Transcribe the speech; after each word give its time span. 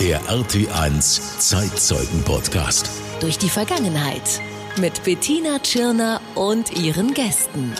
Der 0.00 0.22
RT1 0.22 1.38
Zeitzeugen-Podcast. 1.38 2.88
Durch 3.20 3.36
die 3.36 3.50
Vergangenheit. 3.50 4.40
Mit 4.80 5.04
Bettina 5.04 5.58
Tschirner 5.58 6.22
und 6.34 6.78
ihren 6.82 7.12
Gästen. 7.12 7.74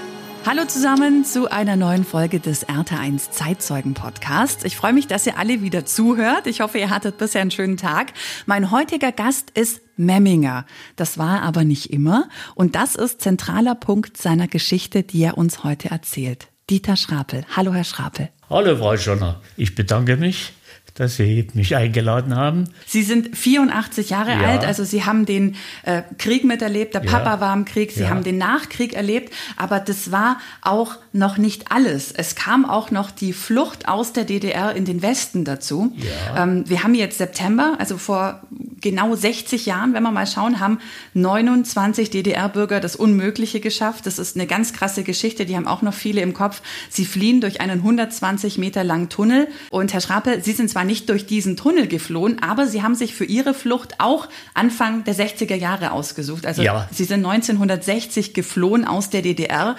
Hallo 0.45 0.67
zusammen 0.67 1.25
zu 1.25 1.51
einer 1.51 1.77
neuen 1.77 2.05
Folge 2.05 2.39
des 2.39 2.67
RT1 2.69 3.31
Zeitzeugen 3.31 3.95
Podcasts. 3.95 4.65
Ich 4.65 4.77
freue 4.77 4.93
mich, 4.93 5.07
dass 5.07 5.27
ihr 5.27 5.39
alle 5.39 5.63
wieder 5.63 5.87
zuhört. 5.87 6.47
Ich 6.47 6.61
hoffe, 6.61 6.77
ihr 6.77 6.91
hattet 6.91 7.17
bisher 7.17 7.41
einen 7.41 7.51
schönen 7.51 7.79
Tag. 7.79 8.13
Mein 8.45 8.71
heutiger 8.71 9.11
Gast 9.11 9.51
ist 9.53 9.81
Memminger. 9.97 10.67
Das 10.97 11.17
war 11.17 11.41
aber 11.41 11.65
nicht 11.65 11.91
immer. 11.95 12.29
Und 12.55 12.75
das 12.75 12.95
ist 12.95 13.23
zentraler 13.23 13.75
Punkt 13.75 14.19
seiner 14.19 14.49
Geschichte, 14.49 15.03
die 15.03 15.23
er 15.23 15.39
uns 15.39 15.65
heute 15.65 15.91
erzählt. 15.91 16.49
Dieter 16.69 16.97
Schrapel. 16.97 17.47
Hallo, 17.57 17.73
Herr 17.73 17.85
Schrapel. 17.85 18.29
Hallo, 18.51 18.77
Frau 18.77 18.99
Schonner. 18.99 19.41
Ich 19.57 19.75
bedanke 19.75 20.19
mich 20.19 20.53
dass 20.97 21.17
Sie 21.17 21.47
mich 21.55 21.77
eingeladen 21.77 22.35
haben. 22.35 22.65
Sie 22.87 23.03
sind 23.03 23.37
84 23.37 24.11
Jahre 24.11 24.31
ja. 24.31 24.41
alt, 24.41 24.65
also 24.65 24.83
Sie 24.83 25.05
haben 25.05 25.27
den 25.27 25.57
äh, 25.85 26.03
Krieg 26.19 26.45
miterlebt, 26.45 26.95
der 26.95 27.01
Papa 27.01 27.35
ja. 27.35 27.41
war 27.41 27.55
im 27.55 27.65
Krieg, 27.65 27.93
Sie 27.93 28.03
ja. 28.03 28.09
haben 28.09 28.25
den 28.25 28.39
Nachkrieg 28.39 28.95
erlebt, 28.95 29.33
aber 29.57 29.79
das 29.79 30.11
war 30.11 30.39
auch 30.63 30.97
noch 31.13 31.39
nicht 31.39 31.71
alles. 31.71 32.13
Es 32.13 32.35
kam 32.35 32.65
auch 32.65 32.91
noch 32.91 33.11
die 33.11 33.33
Flucht 33.33 33.89
aus 33.89 34.13
der 34.13 34.25
DDR 34.25 34.75
in 34.75 34.85
den 34.85 35.03
Westen 35.03 35.45
dazu. 35.45 35.95
Ähm, 36.37 36.65
wir 36.69 36.83
haben 36.83 36.95
jetzt 36.95 37.19
September, 37.19 37.77
also 37.79 37.99
vor 37.99 38.43
genau 38.87 39.17
60 39.17 39.67
Jahren, 39.67 39.95
wenn 39.95 40.05
wir 40.05 40.13
mal 40.13 40.29
schauen, 40.29 40.61
haben 40.61 40.79
29 41.15 42.09
DDR-Bürger 42.11 42.79
das 42.79 42.95
Unmögliche 42.95 43.59
geschafft. 43.59 44.07
Das 44.07 44.21
ist 44.21 44.37
eine 44.37 44.47
ganz 44.47 44.73
krasse 44.73 45.03
Geschichte, 45.03 45.45
die 45.45 45.57
haben 45.57 45.67
auch 45.67 45.83
noch 45.83 45.93
viele 45.93 46.21
im 46.21 46.35
Kopf. 46.35 46.63
Sie 46.89 47.05
fliehen 47.05 47.41
durch 47.41 47.61
einen 47.61 47.81
120 47.81 48.59
Meter 48.59 48.85
langen 48.85 49.09
Tunnel 49.09 49.49
und 49.71 49.93
Herr 49.93 50.01
Schrappe, 50.01 50.41
Sie 50.41 50.53
sind 50.53 50.71
zwar 50.71 50.85
nicht 50.85 51.09
durch 51.09 51.27
diesen 51.27 51.57
Tunnel 51.57 51.89
geflohen, 51.89 52.41
aber 52.41 52.69
sie 52.69 52.85
haben 52.85 52.95
sich 52.95 53.13
für 53.17 53.25
ihre 53.25 53.55
Flucht 53.55 53.99
auch 53.99 54.29
Anfang 54.55 55.03
der 55.03 55.17
60er 55.17 55.57
Jahre 55.57 55.91
ausgesucht. 55.91 56.47
Also 56.47 56.63
ja. 56.63 56.89
sie 56.93 57.05
sind 57.05 57.27
1960 57.27 58.35
geflohen 58.35 58.85
aus 58.85 59.11
der 59.11 59.23
DDR. 59.23 59.75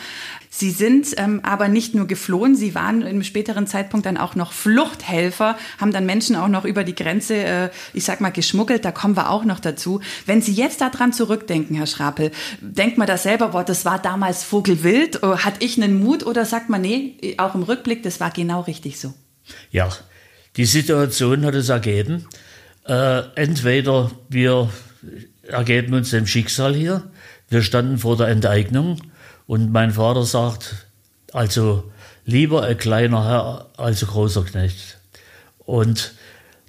Sie 0.59 0.72
sind 0.72 1.13
ähm, 1.17 1.41
aber 1.44 1.67
nicht 1.67 1.94
nur 1.94 2.08
geflohen, 2.08 2.55
sie 2.55 2.73
waren 2.73 3.03
im 3.03 3.22
späteren 3.22 3.67
Zeitpunkt 3.67 4.08
dann 4.08 4.17
auch 4.17 4.33
noch 4.33 4.53
Fluchthelfer, 4.53 5.55
haben 5.77 5.91
dann 5.91 6.08
Menschen 6.08 6.36
auch 6.36 6.47
noch 6.47 6.66
über 6.66 6.83
die 6.83 6.95
Grenze, 6.95 7.36
äh, 7.36 7.69
ich 7.94 8.05
sag 8.05 8.22
mal, 8.22 8.31
geschmuggelt. 8.31 8.83
Da 8.83 8.91
kommen 8.91 9.16
wir 9.16 9.30
auch 9.30 9.45
noch 9.45 9.59
dazu. 9.59 10.02
Wenn 10.25 10.41
Sie 10.41 10.53
jetzt 10.53 10.81
daran 10.81 11.13
zurückdenken, 11.13 11.75
Herr 11.75 11.85
Schrapel, 11.85 12.31
denkt 12.59 12.97
man 12.97 13.05
das 13.05 13.22
selber, 13.22 13.50
boah, 13.50 13.63
das 13.63 13.85
war 13.85 14.02
damals 14.02 14.44
Vogelwild, 14.44 15.22
äh, 15.22 15.28
hat 15.28 15.61
ich 15.61 15.78
einen 15.78 16.03
Mut 16.03 16.25
oder 16.25 16.44
sagt 16.44 16.69
man, 16.69 16.81
nee, 16.81 17.35
auch 17.38 17.53
im 17.53 17.61
Rückblick, 17.61 18.02
das 18.02 18.19
war 18.19 18.31
genau 18.31 18.61
richtig 18.61 19.00
so? 19.00 19.13
Ja, 19.69 19.89
die 20.55 20.66
Situation 20.66 21.45
hat 21.45 21.53
es 21.53 21.69
ergeben. 21.69 22.25
Äh, 22.88 23.22
entweder 23.35 24.09
wir 24.28 24.72
ergeben 25.44 25.94
uns 25.94 26.09
dem 26.09 26.25
Schicksal 26.25 26.73
hier, 26.73 27.03
wir 27.47 27.61
standen 27.61 28.00
vor 28.00 28.17
der 28.17 28.30
Enteignung 28.30 29.00
und 29.48 29.72
mein 29.72 29.92
Vater 29.92 30.23
sagt, 30.23 30.88
also 31.34 31.92
lieber 32.26 32.64
ein 32.64 32.78
kleiner 32.78 33.26
Herr 33.26 33.70
als 33.78 34.03
ein 34.03 34.09
großer 34.09 34.44
Knecht. 34.44 34.98
Und 35.59 36.14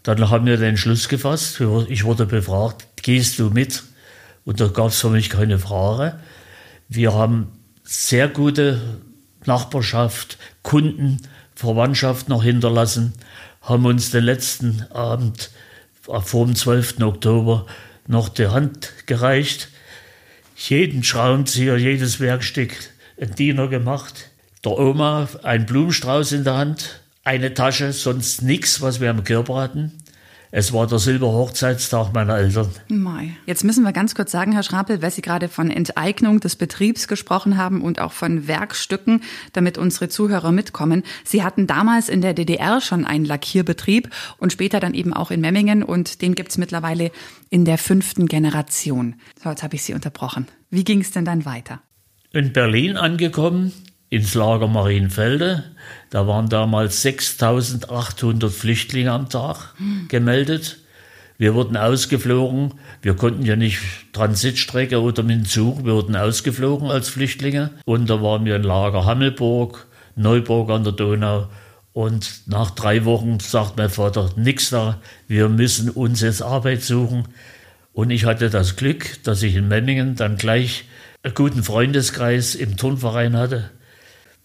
dann 0.02 0.30
haben 0.30 0.46
wir 0.46 0.56
den 0.56 0.76
Schluss 0.76 1.08
gefasst, 1.08 1.60
ich 1.88 2.04
wurde 2.04 2.24
befragt, 2.24 2.86
gehst 3.02 3.38
du 3.38 3.50
mit? 3.50 3.82
Und 4.44 4.60
da 4.60 4.68
gab 4.68 4.88
es 4.88 5.00
für 5.00 5.10
mich 5.10 5.28
keine 5.28 5.58
Frage. 5.58 6.18
Wir 6.88 7.12
haben 7.12 7.48
sehr 7.84 8.28
gute 8.28 8.80
Nachbarschaft, 9.44 10.38
Kunden, 10.62 11.18
Verwandtschaft 11.54 12.28
noch 12.28 12.42
hinterlassen 12.42 13.12
haben 13.68 13.84
uns 13.84 14.10
den 14.10 14.24
letzten 14.24 14.86
Abend 14.92 15.50
vor 16.00 16.46
dem 16.46 16.54
12. 16.54 17.00
Oktober 17.02 17.66
noch 18.06 18.30
die 18.30 18.46
Hand 18.46 18.92
gereicht. 19.06 19.68
Jeden 20.58 21.04
Schraubenzieher, 21.04 21.76
jedes 21.76 22.18
Werkstück 22.18 22.72
ein 23.20 23.32
Diener 23.36 23.68
gemacht. 23.68 24.30
Der 24.64 24.72
Oma 24.72 25.28
ein 25.44 25.66
Blumenstrauß 25.66 26.32
in 26.32 26.42
der 26.42 26.56
Hand, 26.56 27.00
eine 27.22 27.54
Tasche, 27.54 27.92
sonst 27.92 28.42
nichts, 28.42 28.80
was 28.80 29.00
wir 29.00 29.08
am 29.08 29.22
Körper 29.22 29.54
hatten. 29.54 29.92
Es 30.50 30.72
war 30.72 30.86
der 30.86 30.98
Silberhochzeitstag 30.98 32.14
meiner 32.14 32.38
Eltern. 32.38 32.70
Mai. 32.88 33.36
Jetzt 33.44 33.64
müssen 33.64 33.84
wir 33.84 33.92
ganz 33.92 34.14
kurz 34.14 34.32
sagen, 34.32 34.52
Herr 34.52 34.62
Schrapel, 34.62 35.02
weil 35.02 35.10
Sie 35.10 35.20
gerade 35.20 35.48
von 35.48 35.70
Enteignung 35.70 36.40
des 36.40 36.56
Betriebs 36.56 37.06
gesprochen 37.06 37.58
haben 37.58 37.82
und 37.82 38.00
auch 38.00 38.12
von 38.12 38.48
Werkstücken, 38.48 39.22
damit 39.52 39.76
unsere 39.76 40.08
Zuhörer 40.08 40.50
mitkommen. 40.50 41.02
Sie 41.22 41.42
hatten 41.42 41.66
damals 41.66 42.08
in 42.08 42.22
der 42.22 42.32
DDR 42.32 42.80
schon 42.80 43.04
einen 43.04 43.26
Lackierbetrieb 43.26 44.08
und 44.38 44.50
später 44.50 44.80
dann 44.80 44.94
eben 44.94 45.12
auch 45.12 45.30
in 45.30 45.42
Memmingen 45.42 45.82
und 45.82 46.22
den 46.22 46.34
gibt's 46.34 46.56
mittlerweile 46.56 47.10
in 47.50 47.66
der 47.66 47.76
fünften 47.76 48.26
Generation. 48.26 49.16
So, 49.42 49.50
jetzt 49.50 49.62
habe 49.62 49.74
ich 49.74 49.82
Sie 49.82 49.92
unterbrochen. 49.92 50.46
Wie 50.70 50.84
ging 50.84 51.02
es 51.02 51.10
denn 51.10 51.26
dann 51.26 51.44
weiter? 51.44 51.82
In 52.32 52.54
Berlin 52.54 52.96
angekommen, 52.96 53.72
ins 54.10 54.34
Lager 54.34 54.68
Marienfelde. 54.68 55.64
Da 56.10 56.26
waren 56.26 56.48
damals 56.48 57.02
6800 57.02 58.50
Flüchtlinge 58.50 59.12
am 59.12 59.28
Tag 59.28 59.74
gemeldet. 60.08 60.78
Wir 61.36 61.54
wurden 61.54 61.76
ausgeflogen. 61.76 62.74
Wir 63.00 63.14
konnten 63.14 63.44
ja 63.44 63.54
nicht 63.54 63.78
Transitstrecke 64.12 65.00
oder 65.00 65.22
mit 65.22 65.36
dem 65.36 65.44
Zug. 65.44 65.84
Wir 65.84 65.94
wurden 65.94 66.16
ausgeflogen 66.16 66.90
als 66.90 67.08
Flüchtlinge. 67.08 67.70
Und 67.84 68.10
da 68.10 68.20
waren 68.20 68.44
wir 68.44 68.56
in 68.56 68.64
Lager 68.64 69.04
Hammelburg, 69.04 69.86
Neuburg 70.16 70.70
an 70.70 70.82
der 70.82 70.94
Donau. 70.94 71.48
Und 71.92 72.42
nach 72.46 72.70
drei 72.72 73.04
Wochen 73.04 73.38
sagt 73.40 73.76
mein 73.76 73.90
Vater, 73.90 74.30
nix 74.36 74.70
da, 74.70 75.00
wir 75.28 75.48
müssen 75.48 75.90
uns 75.90 76.20
jetzt 76.22 76.42
Arbeit 76.42 76.82
suchen. 76.82 77.28
Und 77.92 78.10
ich 78.10 78.24
hatte 78.24 78.50
das 78.50 78.76
Glück, 78.76 79.22
dass 79.22 79.42
ich 79.42 79.54
in 79.54 79.68
Memmingen 79.68 80.16
dann 80.16 80.36
gleich 80.36 80.84
einen 81.22 81.34
guten 81.34 81.62
Freundeskreis 81.62 82.54
im 82.54 82.76
Turnverein 82.76 83.36
hatte. 83.36 83.70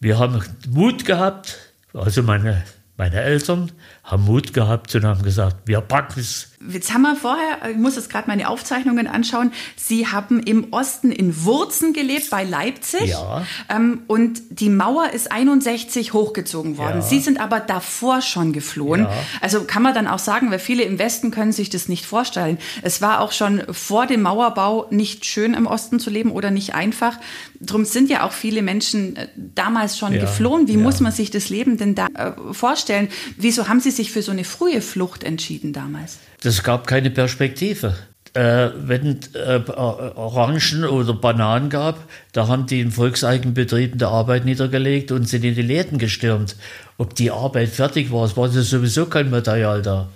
Wir 0.04 0.18
haben 0.18 0.44
Mut 0.68 1.06
gehabt, 1.06 1.72
also 1.94 2.22
meine, 2.22 2.62
meine 2.98 3.22
Eltern 3.22 3.72
haben 4.04 4.24
Mut 4.24 4.52
gehabt 4.52 4.94
und 4.94 5.04
haben 5.06 5.22
gesagt, 5.22 5.56
wir 5.64 5.80
packen 5.80 6.20
es. 6.20 6.48
Jetzt 6.70 6.92
haben 6.92 7.02
wir 7.02 7.16
vorher, 7.16 7.70
ich 7.70 7.76
muss 7.76 7.96
jetzt 7.96 8.10
gerade 8.10 8.28
meine 8.28 8.48
Aufzeichnungen 8.48 9.06
anschauen, 9.06 9.52
Sie 9.76 10.06
haben 10.06 10.40
im 10.40 10.72
Osten 10.72 11.10
in 11.10 11.44
Wurzen 11.44 11.92
gelebt, 11.92 12.30
bei 12.30 12.44
Leipzig. 12.44 13.10
Ja. 13.10 13.46
Ähm, 13.68 14.02
und 14.06 14.40
die 14.48 14.70
Mauer 14.70 15.10
ist 15.10 15.32
61 15.32 16.12
hochgezogen 16.12 16.78
worden. 16.78 16.96
Ja. 16.96 17.02
Sie 17.02 17.20
sind 17.20 17.40
aber 17.40 17.60
davor 17.60 18.20
schon 18.22 18.52
geflohen. 18.52 19.02
Ja. 19.02 19.12
Also 19.40 19.64
kann 19.64 19.82
man 19.82 19.94
dann 19.94 20.06
auch 20.06 20.18
sagen, 20.18 20.50
weil 20.50 20.58
viele 20.58 20.84
im 20.84 20.98
Westen 20.98 21.30
können 21.30 21.52
sich 21.52 21.70
das 21.70 21.88
nicht 21.88 22.06
vorstellen. 22.06 22.58
Es 22.82 23.02
war 23.02 23.20
auch 23.20 23.32
schon 23.32 23.62
vor 23.70 24.06
dem 24.06 24.22
Mauerbau 24.22 24.86
nicht 24.90 25.24
schön 25.26 25.54
im 25.54 25.66
Osten 25.66 25.98
zu 25.98 26.10
leben 26.10 26.30
oder 26.30 26.50
nicht 26.50 26.74
einfach. 26.74 27.18
Drum 27.60 27.84
sind 27.84 28.10
ja 28.10 28.26
auch 28.26 28.32
viele 28.32 28.62
Menschen 28.62 29.16
äh, 29.16 29.28
damals 29.36 29.98
schon 29.98 30.12
ja. 30.12 30.20
geflohen. 30.20 30.68
Wie 30.68 30.76
muss 30.76 31.00
man 31.00 31.12
sich 31.12 31.30
das 31.30 31.48
Leben 31.48 31.78
denn 31.78 31.94
da 31.94 32.06
äh, 32.14 32.32
vorstellen? 32.52 33.08
Wieso 33.36 33.68
haben 33.68 33.80
Sie 33.80 33.93
sich 33.94 34.12
für 34.12 34.22
so 34.22 34.32
eine 34.32 34.44
frühe 34.44 34.80
Flucht 34.80 35.24
entschieden 35.24 35.72
damals? 35.72 36.18
Das 36.42 36.62
gab 36.62 36.86
keine 36.86 37.10
Perspektive. 37.10 37.96
Äh, 38.34 38.70
wenn 38.76 39.20
äh, 39.34 39.60
Orangen 39.70 40.84
oder 40.84 41.14
Bananen 41.14 41.70
gab, 41.70 42.00
da 42.32 42.48
haben 42.48 42.66
die 42.66 42.80
in 42.80 42.90
Volkseigenbetrieben 42.90 43.98
der 43.98 44.08
Arbeit 44.08 44.44
niedergelegt 44.44 45.12
und 45.12 45.28
sind 45.28 45.44
in 45.44 45.54
die 45.54 45.62
Läden 45.62 45.98
gestürmt. 45.98 46.56
Ob 46.98 47.14
die 47.14 47.30
Arbeit 47.30 47.68
fertig 47.68 48.10
war, 48.10 48.24
es 48.24 48.36
war 48.36 48.48
sowieso 48.48 49.06
kein 49.06 49.30
Material 49.30 49.82
da. 49.82 50.08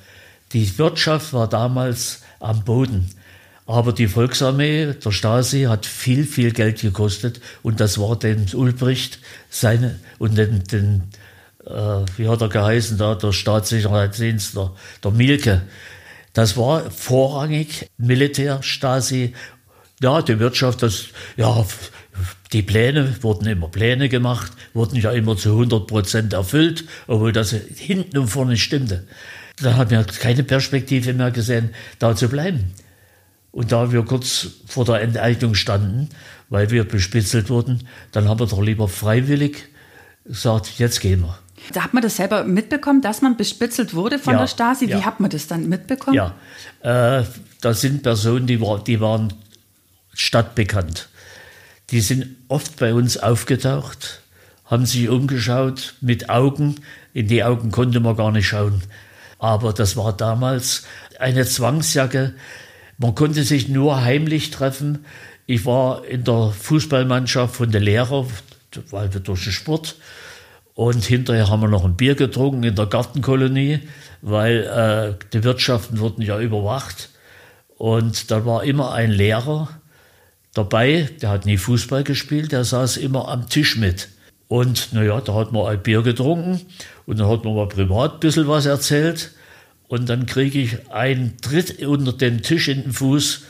Die 0.53 0.79
Wirtschaft 0.79 1.33
war 1.33 1.49
damals 1.49 2.23
am 2.41 2.65
Boden. 2.65 3.09
Aber 3.67 3.93
die 3.93 4.09
Volksarmee, 4.09 4.95
der 4.95 5.11
Stasi, 5.13 5.65
hat 5.65 5.85
viel, 5.85 6.25
viel 6.25 6.53
Geld 6.53 6.81
gekostet 6.81 7.41
und 7.63 7.81
das 7.81 7.99
war 7.99 8.17
den 8.17 8.47
Ulbricht 8.55 9.19
seine 9.51 10.01
und 10.19 10.39
den, 10.39 10.65
den 10.65 11.03
wie 12.17 12.29
hat 12.29 12.41
er 12.41 12.49
geheißen, 12.49 12.99
da, 12.99 13.15
der 13.15 13.33
Staatssicherheitsdienst, 13.33 14.57
der, 14.57 14.73
der 15.03 15.11
Mielke. 15.11 15.63
Das 16.33 16.57
war 16.57 16.91
vorrangig 16.91 17.91
Militär, 17.99 18.63
Stasi. 18.63 19.35
Ja, 20.01 20.23
die 20.23 20.39
Wirtschaft, 20.39 20.83
das, 20.83 21.07
ja, 21.37 21.67
die 22.53 22.63
Pläne, 22.63 23.17
wurden 23.23 23.47
immer 23.47 23.69
Pläne 23.69 24.09
gemacht, 24.09 24.53
wurden 24.73 24.97
ja 24.97 25.11
immer 25.13 25.37
zu 25.37 25.51
100 25.51 25.87
Prozent 25.87 26.33
erfüllt, 26.33 26.85
obwohl 27.07 27.33
das 27.33 27.51
hinten 27.51 28.19
und 28.19 28.29
vorne 28.29 28.57
stimmte. 28.57 29.07
Da 29.61 29.75
haben 29.75 29.91
wir 29.91 30.05
keine 30.05 30.45
Perspektive 30.45 31.13
mehr 31.13 31.33
gesehen, 31.33 31.71
da 31.99 32.15
zu 32.15 32.29
bleiben. 32.29 32.73
Und 33.51 33.73
da 33.73 33.91
wir 33.91 34.05
kurz 34.05 34.47
vor 34.67 34.85
der 34.85 35.01
Enteignung 35.01 35.55
standen, 35.55 36.09
weil 36.49 36.71
wir 36.71 36.85
bespitzelt 36.85 37.51
wurden, 37.51 37.89
dann 38.13 38.29
haben 38.29 38.39
wir 38.39 38.47
doch 38.47 38.63
lieber 38.63 38.89
freiwillig 38.89 39.65
gesagt, 40.25 40.79
jetzt 40.79 41.01
gehen 41.01 41.23
wir. 41.23 41.39
Da 41.73 41.85
hat 41.85 41.95
man 41.95 42.03
das 42.03 42.17
selber 42.17 42.45
mitbekommen, 42.45 43.03
dass 43.03 43.23
man 43.23 43.37
bespitzelt 43.37 43.95
wurde 43.95 44.19
von 44.19 44.35
ja, 44.35 44.41
der 44.41 44.47
Stasi. 44.47 44.89
Wie 44.89 44.93
ja. 44.93 45.05
hat 45.05 45.21
man 45.21 45.31
das 45.31 45.47
dann 45.47 45.69
mitbekommen? 45.69 46.15
Ja, 46.15 46.35
äh, 46.83 47.25
das 47.61 47.81
sind 47.81 48.03
Personen, 48.03 48.47
die, 48.47 48.61
war, 48.61 48.83
die 48.83 49.01
waren 49.01 49.33
stadtbekannt. 50.15 51.09
Die 51.91 52.01
sind 52.01 52.37
oft 52.49 52.77
bei 52.77 52.93
uns 52.93 53.17
aufgetaucht, 53.17 54.23
haben 54.65 54.85
sich 54.85 55.09
umgeschaut 55.09 55.95
mit 56.01 56.29
Augen. 56.29 56.77
In 57.15 57.29
die 57.29 57.43
Augen 57.43 57.71
konnte 57.71 58.01
man 58.01 58.17
gar 58.17 58.31
nicht 58.31 58.49
schauen. 58.49 58.83
Aber 59.39 59.73
das 59.73 59.97
war 59.97 60.13
damals 60.13 60.85
eine 61.19 61.47
Zwangsjacke. 61.47 62.35
Man 62.99 63.15
konnte 63.15 63.45
sich 63.45 63.69
nur 63.69 64.03
heimlich 64.03 64.51
treffen. 64.51 65.05
Ich 65.47 65.65
war 65.65 66.05
in 66.05 66.25
der 66.25 66.51
Fußballmannschaft 66.51 67.57
von 67.57 67.71
der 67.71 67.81
Lehrer, 67.81 68.27
weil 68.91 69.13
wir 69.15 69.21
durch 69.21 69.45
den 69.45 69.53
Sport. 69.53 69.97
Und 70.79 71.05
hinterher 71.05 71.51
haben 71.51 71.63
wir 71.63 71.69
noch 71.69 71.85
ein 71.85 71.97
Bier 71.97 72.15
getrunken 72.15 72.63
in 72.63 72.77
der 72.77 72.87
Gartenkolonie, 72.87 73.81
weil 74.23 74.63
äh, 74.63 75.25
die 75.33 75.43
Wirtschaften 75.43 75.99
wurden 75.99 76.23
ja 76.23 76.39
überwacht. 76.39 77.09
Und 77.77 78.31
da 78.31 78.47
war 78.47 78.63
immer 78.63 78.93
ein 78.93 79.11
Lehrer 79.11 79.71
dabei, 80.55 81.09
der 81.21 81.31
hat 81.31 81.47
nie 81.47 81.57
Fußball 81.57 82.05
gespielt, 82.05 82.53
der 82.53 82.63
saß 82.63 82.97
immer 82.99 83.27
am 83.27 83.49
Tisch 83.49 83.77
mit. 83.77 84.09
Und 84.47 84.93
naja, 84.93 85.21
da 85.21 85.35
hat 85.35 85.51
man 85.51 85.67
ein 85.67 85.83
Bier 85.83 86.03
getrunken 86.03 86.61
und 87.07 87.19
dann 87.19 87.29
hat 87.29 87.45
man 87.45 87.57
mal 87.57 87.67
privat 87.67 88.15
ein 88.15 88.21
bisschen 88.21 88.47
was 88.47 88.67
erzählt. 88.67 89.33
Und 89.89 90.09
dann 90.09 90.27
kriege 90.27 90.61
ich 90.61 90.93
einen 90.93 91.39
Tritt 91.39 91.83
unter 91.85 92.13
den 92.13 92.43
Tisch 92.43 92.69
in 92.69 92.85
den 92.85 92.93
Fuß. 92.93 93.43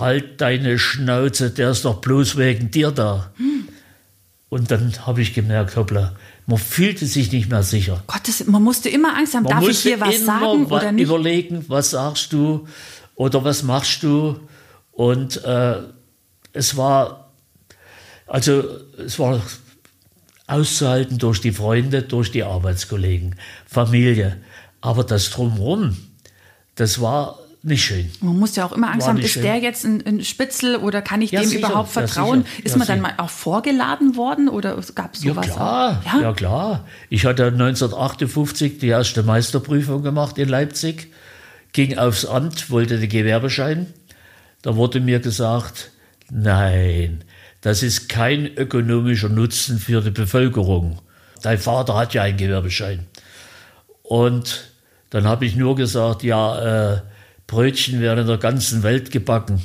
Halt 0.00 0.40
deine 0.40 0.80
Schnauze, 0.80 1.50
der 1.50 1.70
ist 1.70 1.84
doch 1.84 2.00
bloß 2.00 2.36
wegen 2.36 2.72
dir 2.72 2.90
da. 2.90 3.30
Hm. 3.36 3.68
Und 4.52 4.70
dann 4.70 4.92
habe 5.06 5.22
ich 5.22 5.32
gemerkt, 5.32 5.76
hoppla, 5.76 6.14
man 6.46 6.58
fühlte 6.58 7.06
sich 7.06 7.30
nicht 7.32 7.50
mehr 7.50 7.62
sicher. 7.62 8.02
Gott, 8.06 8.26
das, 8.26 8.46
man 8.46 8.62
musste 8.62 8.88
immer 8.88 9.16
Angst 9.16 9.34
haben, 9.34 9.44
man 9.44 9.60
darf 9.60 9.68
ich 9.68 9.80
hier 9.80 10.00
was 10.00 10.24
sagen 10.24 10.66
oder 10.66 10.92
nicht? 10.92 11.04
überlegen, 11.04 11.64
was 11.68 11.90
sagst 11.90 12.32
du 12.32 12.66
oder 13.14 13.44
was 13.44 13.62
machst 13.62 14.02
du. 14.02 14.40
Und 14.90 15.42
äh, 15.44 15.76
es 16.52 16.76
war, 16.76 17.32
also 18.26 18.64
es 18.98 19.18
war 19.18 19.40
auszuhalten 20.46 21.18
durch 21.18 21.40
die 21.40 21.52
Freunde, 21.52 22.02
durch 22.02 22.30
die 22.30 22.42
Arbeitskollegen, 22.42 23.36
Familie. 23.66 24.38
Aber 24.80 25.04
das 25.04 25.30
Drumherum, 25.30 25.96
das 26.74 27.00
war 27.00 27.38
nicht 27.64 27.84
schön. 27.84 28.10
Man 28.20 28.38
muss 28.38 28.56
ja 28.56 28.64
auch 28.64 28.72
immer 28.72 28.90
Angst 28.90 29.06
haben, 29.06 29.18
ist 29.18 29.32
schön. 29.32 29.42
der 29.42 29.58
jetzt 29.58 29.84
ein, 29.84 30.04
ein, 30.04 30.24
Spitzel 30.24 30.76
oder 30.76 31.00
kann 31.00 31.22
ich 31.22 31.30
ja, 31.30 31.40
dem 31.40 31.48
sicher, 31.48 31.68
überhaupt 31.68 31.90
vertrauen? 31.90 32.44
Ja, 32.58 32.64
ist 32.64 32.76
man 32.76 32.88
dann 32.88 33.00
mal 33.00 33.14
auch 33.18 33.30
vorgeladen 33.30 34.16
worden 34.16 34.48
oder 34.48 34.76
gab 34.94 35.14
es 35.14 35.20
sowas? 35.20 35.46
Ja 35.46 35.52
klar, 35.52 36.02
ja? 36.04 36.20
ja? 36.20 36.32
klar. 36.32 36.88
Ich 37.08 37.24
hatte 37.24 37.46
1958 37.46 38.78
die 38.78 38.88
erste 38.88 39.22
Meisterprüfung 39.22 40.02
gemacht 40.02 40.38
in 40.38 40.48
Leipzig, 40.48 41.12
ging 41.72 41.98
aufs 41.98 42.24
Amt, 42.24 42.70
wollte 42.70 42.98
den 42.98 43.08
Gewerbeschein. 43.08 43.86
Da 44.62 44.74
wurde 44.74 44.98
mir 44.98 45.20
gesagt, 45.20 45.92
nein, 46.30 47.22
das 47.60 47.84
ist 47.84 48.08
kein 48.08 48.46
ökonomischer 48.56 49.28
Nutzen 49.28 49.78
für 49.78 50.00
die 50.00 50.10
Bevölkerung. 50.10 50.98
Dein 51.42 51.58
Vater 51.58 51.94
hat 51.94 52.12
ja 52.12 52.22
einen 52.22 52.38
Gewerbeschein. 52.38 53.06
Und 54.02 54.72
dann 55.10 55.28
habe 55.28 55.46
ich 55.46 55.54
nur 55.54 55.76
gesagt, 55.76 56.24
ja, 56.24 56.94
äh, 56.94 57.02
Brötchen 57.52 58.00
werden 58.00 58.20
in 58.20 58.26
der 58.28 58.38
ganzen 58.38 58.82
Welt 58.82 59.10
gebacken. 59.10 59.60